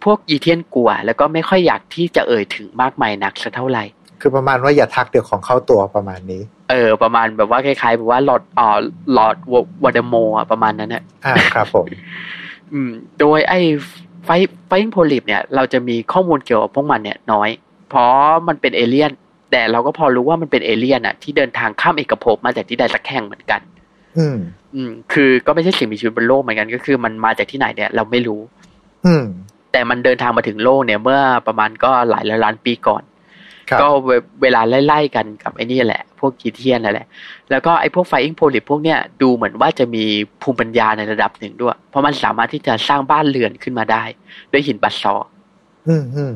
[0.04, 3.84] พวกยีเทียนกลัว แล้วก็ไม่ค่อยอยากที่จะเอ่ยถึงมากมายนักสักเท่าไหร่
[4.20, 8.68] คือประมาณว่าอย่าทักเดี๋ยวของเข้าตัวประมาณนี้ เออประมาณแบบว่าคล้ายๆแบบว่าหลอดอ่อ
[9.12, 9.36] หลอด
[9.82, 11.86] วอดโมอะประมาณนั้นนะอ่าครับผม
[12.72, 13.60] อืม โดยไอ้
[14.24, 14.30] ไฟ
[14.66, 17.48] ไฟโพลิปเนี่ย เราจะมีข้อมูลเกี่ยวกับพวกมันเนี่ยน้อย
[17.88, 18.12] เพราะ
[18.48, 19.10] มันเป็นเอเลี่ยน
[19.50, 23.60] แต่เราก็พอรู้ว่ามันเป็นเอเลี่ยนอะที่เดินทางข้ามเอกภพมาจากที่ใดสักแห่งเหมือนกัน
[24.18, 24.38] อืม
[24.74, 28.40] อืม คือก็ไม่ใช่สิ่งมีชีวิตบนโลกเหมือนกันก็คือมันมาจากที่ไหนเนี่ย เราไม่รู้
[29.06, 29.24] อืม
[29.72, 33.09] แต่มันเดินทางมาถึงโลกเนี่ย เมื่อประมาณก็หลายร้อยล้านปีก่อนครับ
[33.82, 34.10] ก็เว
[34.42, 37.06] เวลาไล่ๆกันกับไอ้นี่แหละ พวกยีเทียนนั่นแหละ
[37.50, 40.04] แล้วก็ไอ้พวก Flying Polyp พวกเนี้ยดูเหมือนว่าจะมี
[40.42, 44.02] ภูมิปัญญาในระดับหนึ่งด้วย เพราะมันสามารถที่จะสร้างบ้านเรือนขึ้นมาได้
[44.52, 45.28] ด้วยหิน basalt
[45.88, 46.34] อืมอืม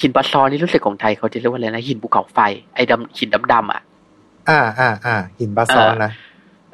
[0.00, 2.38] หิน basalt นี่รู้สึกของไทยเขาจะเรียกว่าอะไรนะหินภูเขาไฟ
[2.74, 3.82] ไอ้ดำหินดำๆอะ
[4.48, 6.12] อ่าอ่าอ่าหินบาซอนนะ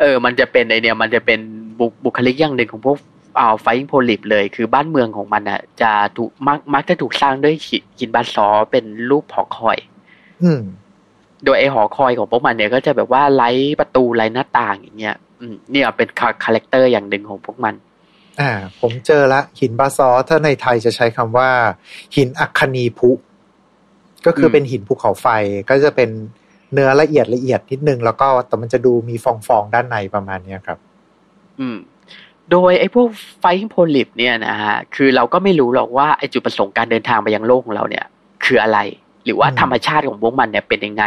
[0.00, 1.40] เออ มันจะเป็นไอเนี่ย มันจะเป็น
[1.78, 2.96] บุบุคลิกอย่างหนึ่งของพวก
[3.38, 9.78] อ่า Flying Polyp เลย คือบ้านเมืองของมันอะ จะถูกมักมักจะถูกสร้างด้วยหินหิน basalt เป็นรูปหอคอย
[10.42, 10.62] อืม
[11.44, 17.74] โดยไอหอคอยของพวกมันเนี่ยก็จะแบบว่าไร้ประตูไร้หน้าต่างอย่างเงี้ยอืมเนี่ยเป็นคา character อย่างหนึ่งของพวกมัน
[18.40, 21.50] อ่าผมเจอละหิน basalt ถ้าในไทยจะใช้คำว่า
[22.16, 23.10] หินอัคคนีพุ
[24.26, 25.26] ก็คืออมเป็นหินภูเขาไฟ
[25.70, 26.10] ก็จะเป็น
[26.72, 30.78] เนื้อละเอียดละเอียดนิดนึงแล้วก็แต่มันจะดูมีฟองๆด้านในประมาณเนี้ยครับ
[31.60, 31.76] อืม
[32.52, 33.08] โดยไอ้พวก
[33.40, 38.04] ไฟโพลิปเนี่ยนะฮะคือเราก็ไม่รู้หรอกว่าไอ้จุดประสงค์การเดินทางไปยังโลกของเราเนี่ย
[38.44, 38.78] คืออะไร
[39.24, 41.04] หรือว่าอืมธรรมชาติของพวกมันเนี่ยเป็นยังไง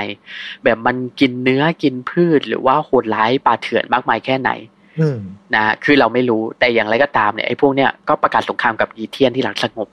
[0.63, 4.51] แบบมันกินเนื้อกินพืช หรือว่าโหดร้ายป่าเถื่อนมากมายแค่ไหน
[4.99, 5.17] อืม
[5.53, 9.87] นะฮะคือเราไม่รู้แต่อย่างไรก็ตามเนี่ยไอ้พวกเนี่ยก็ประกาศสงครามกับยีเทียนที่หลังสงบ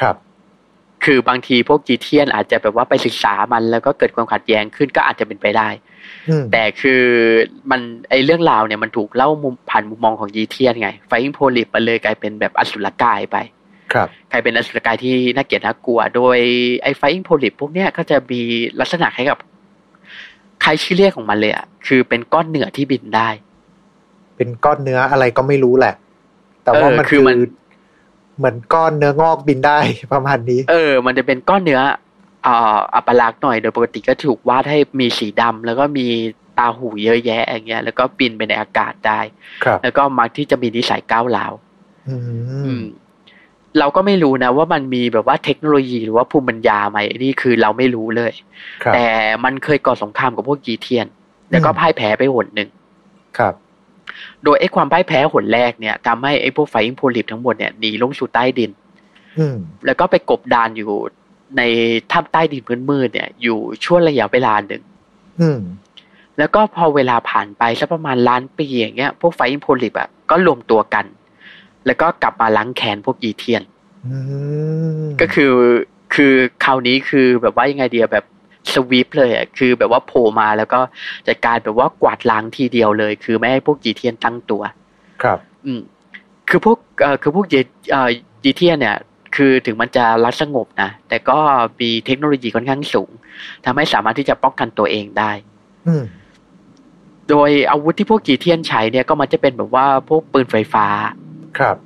[0.00, 0.16] ครับ
[1.04, 5.68] คือบางทีพวกจีเทียนอาจจะแบบว่าไปศึกษามันแล้วก็เกิดความขัดแย้งขึ้นก็อาจจะเป็นไปได้
[6.28, 7.02] อืมแต่คือ
[7.70, 7.80] มัน
[8.10, 13.36] ไอเรื่องราวเนี่ยมันถูกเล่ามุมผ่านมุมมองของยีเทียนไงไฟอิงโพลิปมันเลยกลายเป็นแบบอสุรกายไป
[13.92, 16.38] ครับกลายเป็นอสุรกายที่น่าเกลียดน่ากลัว โดย
[16.82, 18.40] ไอไฟอิงโพลิปพวกเนี้ยก็จะมี
[18.80, 19.38] ลักษณะคล้ายกับ
[20.64, 23.28] คล้ายชื่อเรียกของมันเลยอะคือเป็นก้อนเนื้อที่บินได้
[24.36, 25.94] เป็นก้อนเนื้ออะไรก็ไม่รู้แหละ
[26.64, 27.36] แต่ว่าเออมันคืคืออมัน
[28.38, 29.78] เหมือนก้อนเนื้องอกบินได้
[30.12, 31.80] ประมาณนี้ เออ มันจะเป็นก้อนเนื้อ
[32.46, 36.06] อ่าอัปลักษณ์หน่อยโดยปกติก็ถูกวาดให้มีสีดำแล้วก็มี
[36.58, 39.20] ตาหูเยอะแยะอย่างเงี้ย แล้วก็บินไปในอากาศได้
[39.64, 41.52] ครับแล้วก็มักที่จะมีนิสัยก้าวร้าว
[42.08, 42.16] อื
[42.64, 42.84] อืมม
[43.78, 48.32] เราก็ไม่รู้นะว่ามันมีแบบว่าเทคโนโลยีหรือว่าภูมิปัญญาไหมนี่คือเราไม่รู้เลย
[48.82, 49.06] ครับแต่
[49.44, 51.06] มันเคยก่อสงครามกับพวกกีเทียน
[51.50, 52.68] แล้วก็อืมพ่ายแพ้ไปหนหนึ่ง
[53.38, 53.54] ครับ
[54.44, 58.70] โดยไอ้ความพ่ายแพ้หนแรกเนี่ยทำให้ไอ้พวกไฟอิงโพลิปทั้งหมดเนี่ยหนีลงสู่ใต้ดิน
[59.38, 60.90] อืมแล้วก็ไปกบดานอยู่
[61.56, 61.62] ใน
[62.12, 64.82] ถ้ำใต้ดินมืดๆเนี่ย อยู่ช่วงระยะเวลาหนึ่ง
[65.40, 65.60] อืม
[66.38, 71.04] แล้วก็พอเวลาผ่านไปสักประมาณล้านปีอย่างเงี้ยพวกไฟอิงโพลิปอะก็รวมตัวกัน
[71.86, 73.62] แล้วก็กลับมาล้างแค้นพวกยีเทียน
[74.06, 74.16] อื
[75.04, 75.52] มก็คือ
[76.14, 78.37] คือคราวนี้คือแบบว่ายังไงเดียแบบส
[78.90, 80.80] วีปเลยอะคือแบบว่าโผล่มาแล้วก็
[81.28, 84.62] จัดการแบบว่ากวาดล้างทีเดียวเลย คือไม่ให้พวกยีเทียนตั้งตัว
[85.22, 85.80] ครับ อืม
[86.48, 87.56] คือพวกเอ่อคือพวกเย
[87.90, 88.10] เอ่อ
[88.44, 88.96] ยีเทียนเนี่ย
[89.36, 91.38] คือถึงมันจะรักสงบนะแต่ก็
[91.80, 93.10] มีเทคโนโลยีค่อนข้างสูง
[93.64, 95.32] ทำให้สามารถที่จะป้องกันตัวเองได้
[95.88, 96.04] อืม
[97.28, 100.86] โดยอาวุธที่พวกจีเทียนใช้เนี่ยก็มันจะเป็นแบบว่าพวกปืนไฟฟ้า
[101.58, 101.76] ครับ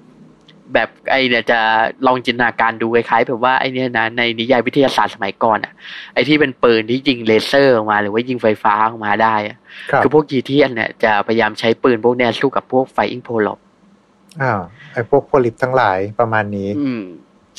[0.74, 1.60] แบบไอเนี่ยจะ
[2.06, 5.72] ลองจินตนาการดูคล้ายๆแบบว่าไอเนี่ยนะในนิยายวิทยาศาสตร์สมัยก่อนอะ
[6.14, 9.58] ไอที่เป็นปืนที่ยิงเลเซอร์ออกมา หรือว่ายิงไฟฟ้าออกมาได้อะ
[9.90, 13.48] ครับคือพวกยีเทียนเนี่ยจะพยายามใช้ปืนพวกเนี้ยสู้กับพวก Flying โพล
[14.42, 14.60] อ้าว
[14.92, 17.02] ไอ้พวกโพลิปทั้งหลายประมาณนี้ อืม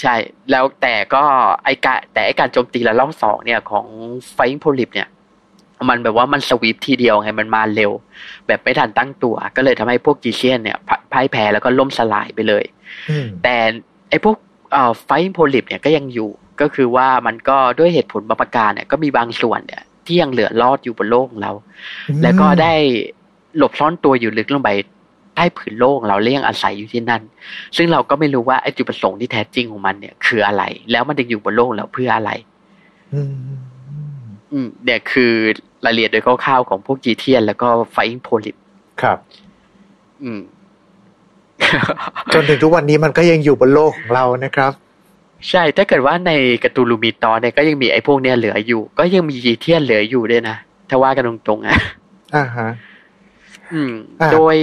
[0.02, 0.15] ใช่
[0.52, 1.23] แล้วแต่ก็
[1.63, 3.86] ไอการแต่ไอการโจมตีระลอกสองเนี่ยของ
[4.34, 5.08] Flying Polyp เนี่ย
[5.89, 7.91] มันแบบว่ามัน sweep ทีเดียวไงมันมาเร็ว
[8.48, 12.63] แบบไม่ทันตั้งตัว ก็เลยทำให้พวกยีเทียนเนี่ยพ่พ่ายแพ้แล้วก็ล่มสลายไปเลย
[13.10, 13.56] อืมแต่
[14.10, 14.36] ไอพวก
[14.72, 16.30] เอ่อไฟโพลิปเนี่ยก็ยังอยู่
[16.62, 21.52] ก็คือว่ามันก็ด้วยเหตุผลบางประการเนี่ยก็มีบางส่วนเนี่ยที่ยังเหลือรอดอยู่บนโลกของเรา
[22.24, 22.74] แล้วก็ได้
[23.58, 24.72] หลบซ่อนตัวอยู่ลึกลงไป
[25.36, 27.22] ใต้ผืนโลกของเราและยังอาศัยอยู่ที่นั่น
[27.78, 32.32] ซึ่งเราก็ไม่รู้ว่าไอจุดประสงค์ที่แท้จริงของมันเนี่ยคืออะไร แล้วมันจะอยู่บนโลกของเราเพื่ออะไร
[33.13, 33.34] อืม
[34.52, 35.34] อืมเนี่ยคือ
[35.86, 38.56] รายละเอียดโดยคร่าวๆของพวกจีเทียน แล้วก็ไฟโพลิป
[39.02, 39.17] ครับ
[40.24, 40.41] อืม
[42.34, 44.72] จนถึงทุกวันนี้มันก็ยังอยู่บนโลกของเรานะครับ
[45.50, 46.32] ใช่ ถ้าเกิดว่าใน
[46.63, 50.56] การ์ตูนลูมิตอนเนี่ยก็ยังมีไอ้พวกเนี้ยเหลืออยู่ ก็ยังมียีเทียนเหลืออยู่ด้วยนะ
[50.89, 51.78] ถ้าว่ากันตรงๆอะ
[52.36, 52.69] อ่าฮะ
[53.74, 54.56] อืมอ่าโดย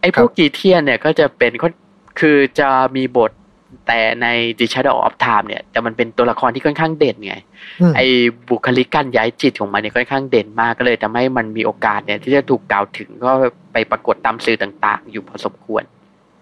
[0.00, 1.72] ไอ้พวกครับยีเทียนเนี่ยก็จะเป็นค่อน
[2.20, 3.30] คือจะมีบท
[3.86, 4.26] แต่ใน
[4.58, 7.34] The Shadow of Time เนี่ยแต่มันเป็นตัวละครที่ค่อนข้างเด่นไง
[7.80, 8.06] อืมไอ้
[8.48, 13.32] บุคลิกการย้ายจิตของมันเนี่ยค่อนข้างเด่นมากก็เลยทำให้มันมีโอกาสเนี่ยที่จะถูกกล่าวถึงก็
[13.72, 15.82] ไปปรากฏตามสื่อต่าง ๆ อยู่พอสมควร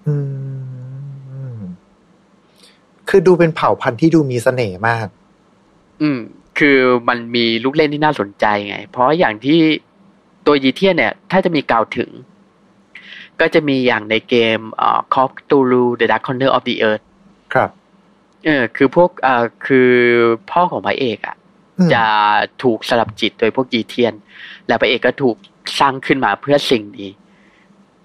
[0.06, 0.16] อื
[1.56, 1.58] ม
[3.08, 5.06] คือดูเป็นเผ่าพันธุ์ที่ดูมีเสน่ห์มาก
[6.02, 6.18] อืม
[6.58, 6.78] คือ
[7.08, 9.58] มันมีลูกเล่นที่น่าสนใจไง เพราะอย่างที่
[10.46, 12.10] ตัวยีเทียนเนี่ย ถ้าจะมีกล่าวถึง
[13.40, 17.13] ก็จะมีอย่างในเกมเอ่อ Call of Cthulhu The Dark Corner of the Earth ครับ
[18.44, 19.90] เออคือพวกเอ่อคือ
[20.50, 21.36] พ่อของพระเอกอะ
[21.78, 22.04] อืมจะ
[22.62, 24.14] ถูกสลับจิตโดยพวกยีเทียน
[24.66, 25.36] และพระเอกก็ถูก
[25.78, 27.10] สร้างขึ้นมาเพื่อสิ่งนี้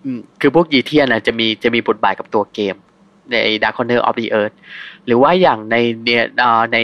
[0.03, 2.75] อืมคือพวกยีเทียนอะจะมีจะมีบทบาทกับตัวเกม
[3.31, 4.55] ใน Dark Corner of the Earth
[5.05, 5.75] หรือว่าอย่างใน
[6.05, 6.77] เนี่ยเอ่อใน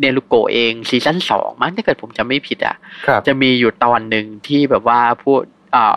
[0.00, 5.40] เนลูโกเองซีซั่นสองมั้งถ้าเกิดผมจะไม่ผิดอะครับจะมีอยู่ตอนหนึ่งที่แบบว่าพวก
[5.72, 5.96] เอ่อ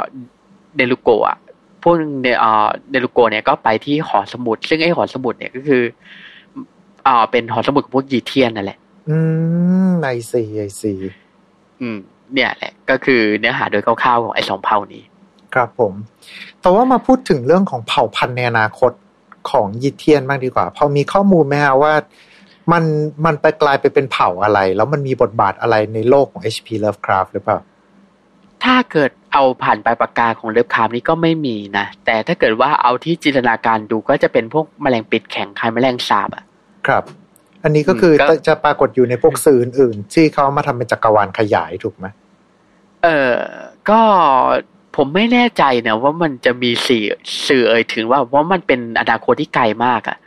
[0.77, 1.37] เนลูโกะ
[1.83, 8.77] พวกเนเอ่อเนลูโกะเนี่ยก็ไปที่หอสมุด ซึ่งไอ้หอสมุดเนี่ยก็คือเอ่อเป็นหอสมุดของพวกยีเทียนนั่นแหละ
[9.09, 9.17] อื
[9.89, 10.93] ม I see I see
[11.81, 11.97] อืม
[12.33, 15.03] เนี่ยแหละ ก็คือเนื้อหาโดยคร่าวๆของไอ้สองเผ่านี้
[15.53, 15.93] ครับผม
[16.61, 18.91] แต่ว่ามาพูดถึงเรื่องของเผ่าพันธุ์ในอนาคต
[19.51, 21.93] ของยีเทียนบ้างดีกว่า พอมีข้อมูลไหมฮะว่า
[22.71, 22.83] มัน
[23.25, 26.67] มันไปกลายไปเป็นเผ่าอะไร แล้วมันมีบทบาทอะไรในโลกของ H.P.
[26.83, 27.59] Lovecraft หรือเปล่า
[28.63, 36.43] ถ้าเกิดเอาผ่านปลายปากกาของเลิฟคามนี่ก็ไม่มีนะ แต่ถ้าเกิดว่าเอาที่จินตนาการดูก็จะเป็นพวกแมลงปิดแข็งคล้ายแมลงสาบอะ
[36.87, 37.03] ครับ
[37.63, 42.05] อันนี้ก็คืออืมก็จะปรากฏอยู่ในพวกสื่ออื่นๆที่เขาเอามาทำเป็นจักรวาลขยายถูกไหม
[43.03, 43.35] เออ
[43.89, 43.99] ก็
[44.95, 47.05] ผมไม่แน่ใจนะว่ามันจะมีสื่อ
[47.47, 50.17] สื่อเอ่ยถึงว่าว่ามันเป็นอนาคตที่ไกลมากอะ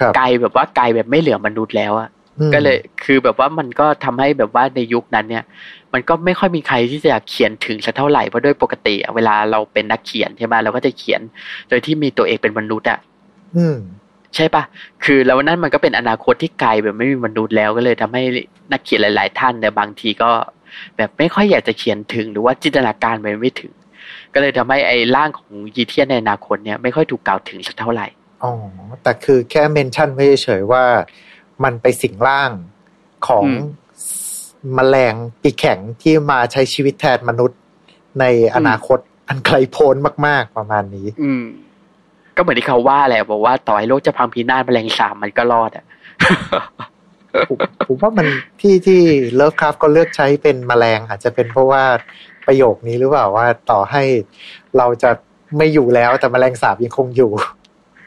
[0.00, 5.44] ครับไกลแบบว่าไกลแบบไม่เหลือมนุษย์แล้วอะอืมก็เลยคือแบบว่ามันก็ทำให้แบบว่าในยุคนั้นเนี่ย
[5.92, 11.20] มันก็ไม่ค่อยมีใครที่จะเขียนถึงสักเท่าไหร่เพราะโดยปกติอะเวลาเราเป็นนักเขียนใช่ไหมเราก็จะเขียน
[11.68, 12.98] โดยที่มีตัวเองเป็นมนุษย์อะ
[13.56, 13.76] อืม
[14.34, 14.62] ใช่ปะ
[15.04, 18.22] คือแล้วนั้นมันก็เป็นอนาคตที่ไกลแบบไม่มีมนุษย์แล้วก็เลยทำให้
[18.72, 20.30] นักเขียนหลาย ๆ ท่านเนี่ยบางทีก็
[20.96, 23.72] แบบไม่ค่อยอยากจะเขียนถึงหรือว่าจินตนาการไปไม่ถึง
[24.34, 28.06] ก็เลยทำให้ไอ้ร่างของยีเทียนในอนาคตเนี่ยไม่ค่อยถูกกล่าวถึงสักเท่าไหร่
[28.42, 28.52] อ๋อ
[29.02, 30.84] แต่คือแค่เมนชั่นไว้เฉยๆว่า
[31.64, 32.50] มันไปสิงร่าง
[33.28, 33.78] ของอืม
[34.78, 37.58] มแมลงปีกแข็งที่มาใช้ชีวิตแทนมนุษย์
[38.20, 38.24] ใน
[38.56, 41.44] อนาคตอันไกลโพ้นมาก ๆ ประมาณนี้ อืม
[42.40, 45.84] ก็เหมือนที่เขาว่าแหละบอกว่าต่อให้โลกจะพังพินาศแมลงสาบมันก็รอดอะ
[47.48, 48.26] ผมผมว่ามัน
[48.60, 49.00] ที่ที่
[49.34, 51.82] เลิฟคราฟก็เลือกใช้เป็นแมลงอาจจะเป็นเพราะว่า
[52.46, 54.02] ประโยคนี้หรือเปล่าว่าต่อให้
[54.76, 55.10] เราจะ
[55.56, 57.30] ไม่อยู่แล้วแต่แมลงสาบยังคงอยู่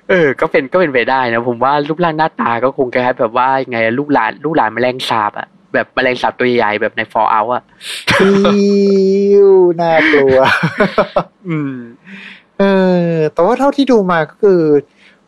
[0.10, 7.63] เออ ก็เป็นก็เป็นไปได้นะ ผมว่ารูปร่างหน้าตาก็คงคล้ายๆแบบว่าไงลูกหลานลูกหลานแมลงสาบอะแบบแมลงสาบตัวใหญ่ๆแบบใน Fallout อะ
[8.21, 9.51] Ew
[9.82, 10.38] น่ากลัว
[11.50, 11.74] อืม
[12.42, 12.65] เอ
[13.13, 14.62] อ แต่ว่าเท่าที่ดูมาก็คือ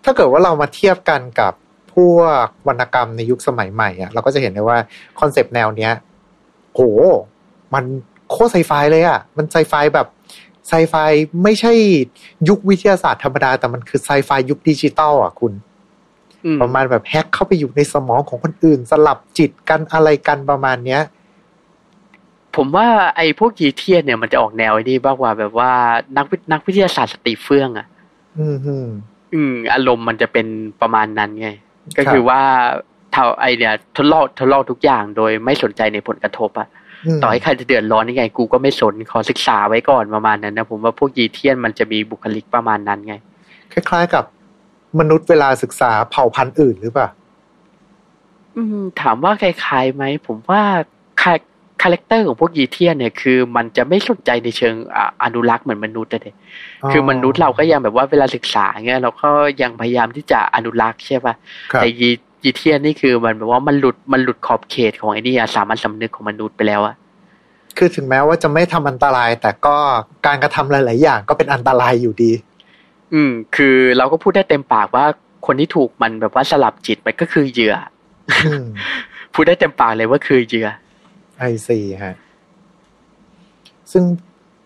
[0.04, 1.54] ถ้าเกิดว่าเรามาเทียบกันกับ
[1.94, 4.78] พวกวรรณกรรมในยุคสมัยใหม่อะเราก็จะเห็นได้ว่า
[5.20, 5.92] concept แนวเนี้ย
[6.74, 6.82] โห
[7.74, 7.84] มัน
[8.30, 10.08] โคตรไซไฟเลยอะมันไซไฟแบบ
[10.68, 10.96] ไซไฟ
[11.44, 11.74] ไม่ใช่
[12.50, 15.54] ยุควิทยาศาสตร์ธรรมดา แต่มันคือไซไฟยุคดิจิตอลอะคุณ
[16.46, 21.02] อืมประมาณแบบ hack เข้าไปอยู่ในสมองของคนอื่น สลับจิตกันอะไรกันประมาณเนี้ย
[22.56, 25.72] ผมว่าไอ้พวกยีเทียนเนี่ยมันจะออกแนวไอ้นี่บ้างว่าแบบว่า
[26.18, 27.88] นักวินักวิทยาศาสตร์สติเฟื่องอะ
[28.40, 28.88] อืมฮึม
[29.34, 30.48] อืมอารมณ์มันจะเป็น
[30.82, 31.50] ประมาณนั้นไง
[31.98, 32.42] ก็ครับคือว่า
[33.12, 36.68] เท่าไอเนี่ยทดลองทดลองทุกอย่างโดยไม่สนใจในผลกระทบอะ
[37.18, 43.16] มต่อให้ใครจะเดือดร้อนยังไง กูก็ไม่สนขอศึกษาไว้ก่อนประมาณนั้นนะผมว่าพวกยีเทียนมันจะมีบุคลิกประมาณนั้นไง
[43.74, 44.24] คล้ายๆกับ
[45.00, 47.10] มนุษย์เวลาศึกษาเผ่าพันธุ์อื่นหรือเปล่า
[48.56, 50.62] อืม ถามว่าคล้ายๆไหมผมว่า
[51.22, 51.34] คา
[51.82, 56.36] character ของพวกยีเทียนเนี่ยคือ มันจะไม่สนใจในเชิงอะอนุรักษ์เหมือนมนุษย์เลย
[56.92, 59.30] คือมนุษย์เราก็ยังแบบว่าเวลาศึกษาเงี้ยเราก็
[59.62, 61.36] ยังพยายามที่จะอนุรักษ์ใช่ปะ
[61.72, 62.10] ครับแต่ยี
[62.44, 66.96] ยีเทียนนี่คือมันแบบว่ามันหลุดมันหลุดขอบเขตของไอ้นี่อะสามัญสำนึกของมนุษย์ไปแล้วอะ
[67.78, 69.78] คือถึงแม้ว่าจะไม่ทำอันตราย แต่ก็
[70.26, 72.32] การกระทำหลาย ๆ อย่างก็เป็นอันตรายอยู่ดี
[73.14, 75.06] อืม คือเราก็พูดได้เต็มปากว่า
[75.46, 77.76] คนที่ถูกมันแบบว่าสลับจิตมันก็คือเหยื่อ
[78.46, 78.66] อืม
[79.34, 80.68] พูดได้เต็มปากเลยว่าคือเหยื่อ
[81.38, 82.16] ไอซีฮะ
[83.92, 84.04] ซึ่ง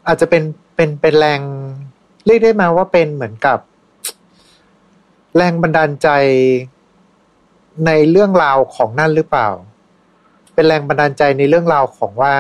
[0.08, 0.44] อาจจะเป็น
[0.76, 1.42] เป็นเป็นแรง
[2.26, 3.60] เรียกได้มาว่าเป็นเหมือนกับ
[5.38, 6.10] แรงบันดาลใจ
[7.86, 9.48] ในเรื่องราวของนั่นหรือเปล่า
[10.54, 12.34] เป็นแรงบันดาลใจในเรื่องราวของว่า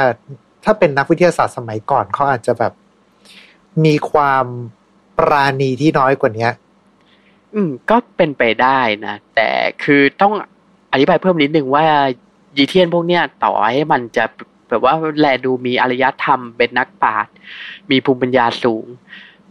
[0.63, 2.73] ถ้าเป็นนักวิทยาศาสตร์สมัยก่อนเขาอาจจะแบบ
[3.85, 4.45] มีความ
[5.17, 6.49] ปราณีที่น้อยกว่านี้
[7.53, 9.49] อืม ก็เป็นไปได้นะ แต่
[9.83, 10.33] คือต้อง
[10.91, 11.85] อธิบายเพิ่มนิดนึงว่า
[12.57, 14.25] ยีเทียนพวกเนี้ยต่อให้มันจะ
[14.69, 17.33] แบบว่าแลดูมีอารยธรรมเป็นนักปราชญ์
[17.91, 18.85] มีภูมิปัญญาสูง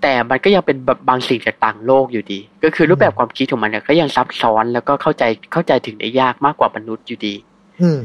[0.02, 7.34] แต่มันก็ยังเป็นแบบบางสิ่งจากต่างโลกอยู่ดี ก็คือรูปแบบความคิดของมันเนี่ยก็ยังซับซ้อนแล้วก็เข้าใจเข้าใจถึงได้ยากมากกว่ามนุษย์อยู่ดี
[7.82, 8.02] อืม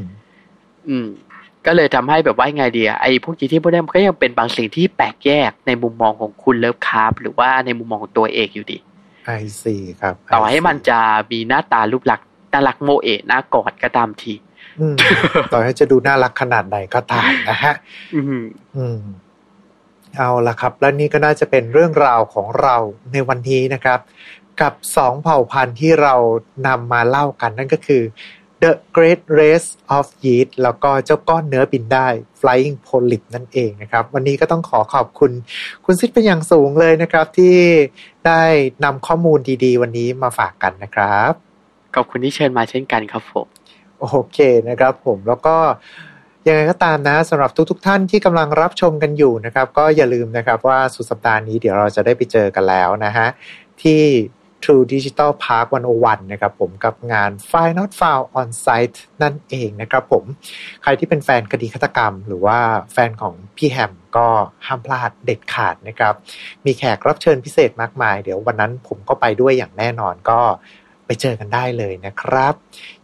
[0.88, 1.06] อืม
[1.66, 8.78] ก็เลยทำให้แบบว่าไงดีอะไอ้พวกยีเทียนพวกเนี้ยมันก็ยังเป็นบางสิ่งที่แปลกแยกในมุมมองของคุณ Lovecraft หรือว่าในมุมมองของตัวเอกอยู่ดี
[9.26, 10.98] I see ครับ ต่อให้ I see มันจะ
[11.30, 14.43] มีหน้าตารูปลักษณ์น่ารักโมเอะน่ากอดก็ตามทีอืม
[15.52, 17.74] ต่อให้จะดูน่ารักขนาดไหนก็ตามนะฮะ
[18.14, 18.44] อืม
[18.76, 19.00] อืม
[20.16, 22.76] เอาละครับ และนี่ก็น่าจะเป็นเรื่องราวของเรา
[23.12, 24.00] ในวันนี้นะครับ
[24.60, 26.14] กับสองเผ่าพันธุ์ที่เรา
[26.66, 28.02] นำมาเล่ากันนั่นก็คือ
[28.62, 32.08] The Great Race of Yeast แล้วก็เจ้าก้อนเนื้อบินได้
[32.40, 35.32] Flying Polyp นั่นเองนะครับ วันนี้ก็ต้องขอขอบคุณ
[35.84, 37.56] คุณซิดเป็นอย่างสูงเลยนะครับ ที่
[38.26, 38.42] ได้
[38.84, 41.32] นำข้อมูลดีๆ วันนี้มาฝากกันนะครับ
[41.94, 43.46] ขอบคุณที่เชิญมาเช่นกันครับผม
[44.10, 44.38] โอเค
[44.68, 45.56] นะครับผมแล้วก็
[46.48, 53.26] ยังไงก็ตามนะสำหรับทุกๆทท่านที่กำลังรับชมกันอยู่นะครับ ก็อย่าลืมนะครับว่าสุดสัปดาห์นี้เดี๋ยวเราจะได้ไปเจอกันแล้วนะฮะ
[53.82, 54.02] ที่
[54.64, 55.66] True Digital Park
[55.98, 60.24] 101 นะครับผมกับงาน File Not Found on Site นั่นเองนะครับผม
[60.82, 62.58] ใครที่เป็นแฟนคดีฆาตกรรม หรือว่า
[62.92, 64.26] แฟนของพี่แฮมก็
[64.66, 66.14] ห้ามพลาดเด็ดขาดนะครับ
[66.64, 70.40] มีแขกรับเชิญพิเศษมากมาย เดี๋ยววันนั้นผมก็ไปด้วยอย่างแน่นอนก็
[71.06, 72.54] ไปเจอกันได้เลยนะครับ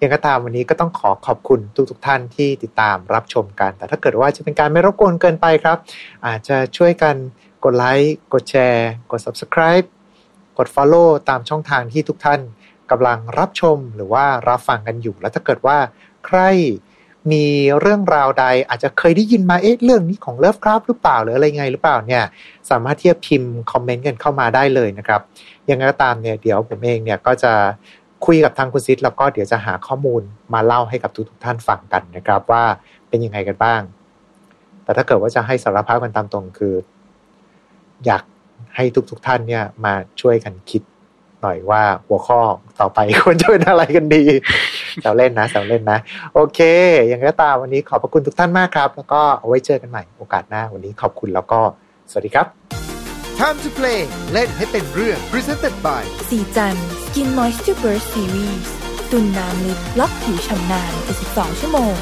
[0.00, 5.78] ยังก็ตามวันนี้ก็ต้องขอขอบคุณทุกทท่านที่ติดตามรับชมกัน แต่ถ้าเกิดว่าจะเป็นการไม่รบกวนเกินไปครับ
[6.26, 7.16] อาจจะช่วยกัน
[7.64, 9.86] กดไลค์กดแชร์กด subscribe
[10.58, 12.40] กด follow ตามช่องทางที่ทุกท่าน
[12.90, 15.78] กำลังรับชมหรือว่ารับฟังกันอยู่ แล้วถ้าเกิดว่า
[16.26, 16.40] ใคร
[17.32, 17.44] มี
[17.80, 22.24] เรื่องราวใดอาจจะเคยได้ยินมาเอ๊ะเรื่องนี้ของเลิฟคราฟหรือเปล่าหรืออะไรไงหรือเปล่าเนี่ย
[22.70, 25.20] สามารถที่จะพิมพ์คอมเมนต์กันเข้ามาได้เลยนะครับ
[25.70, 27.52] ยังไงก็ตามเนี่ยเดี๋ยวผมเองเนี่ยก็จะ
[28.26, 30.22] คุยกับทางคุณซิดแล้วก็เดี๋ยวจะหาข้อมูล
[30.54, 32.64] มาเล่าให้กับทุกๆท่านฟังกันนะครับว่า
[33.08, 33.80] เป็นยังไงกันบ้าง
[34.84, 36.74] แต่ถ้าเกิดว่าจะให้สารภาพกันตามตรงคือ
[38.06, 38.22] อยาก
[38.74, 40.82] ให้ทุกๆทท่านเนี่ยมาช่วยกันคิด
[41.42, 42.40] หน่อยว่าหัวข้อ
[42.80, 44.24] ต่อไปควรจะเป็นอะไรกันดี
[45.02, 45.98] แซวเล่นนะแซวเล่นนะ
[46.34, 46.60] โอเค
[47.08, 51.60] อย่างไรก็ตามวันนี้ขอบพระคุณทุกท่านมากครับ แล้วก็เอาไว้เจอกันใหม่โอกาสหน้า วันนี้ขอบคุณแล้วก็
[52.10, 52.46] สวัสดีครับ
[53.38, 54.00] Time to play
[54.32, 58.64] เล่นให้เป็นเรื่อง Presented by สีจัน Skin Moisture Burst Series
[59.10, 60.92] ตุนน้ำลึกล็อกผิวชำนาน
[61.26, 61.94] 72ชั่วโมง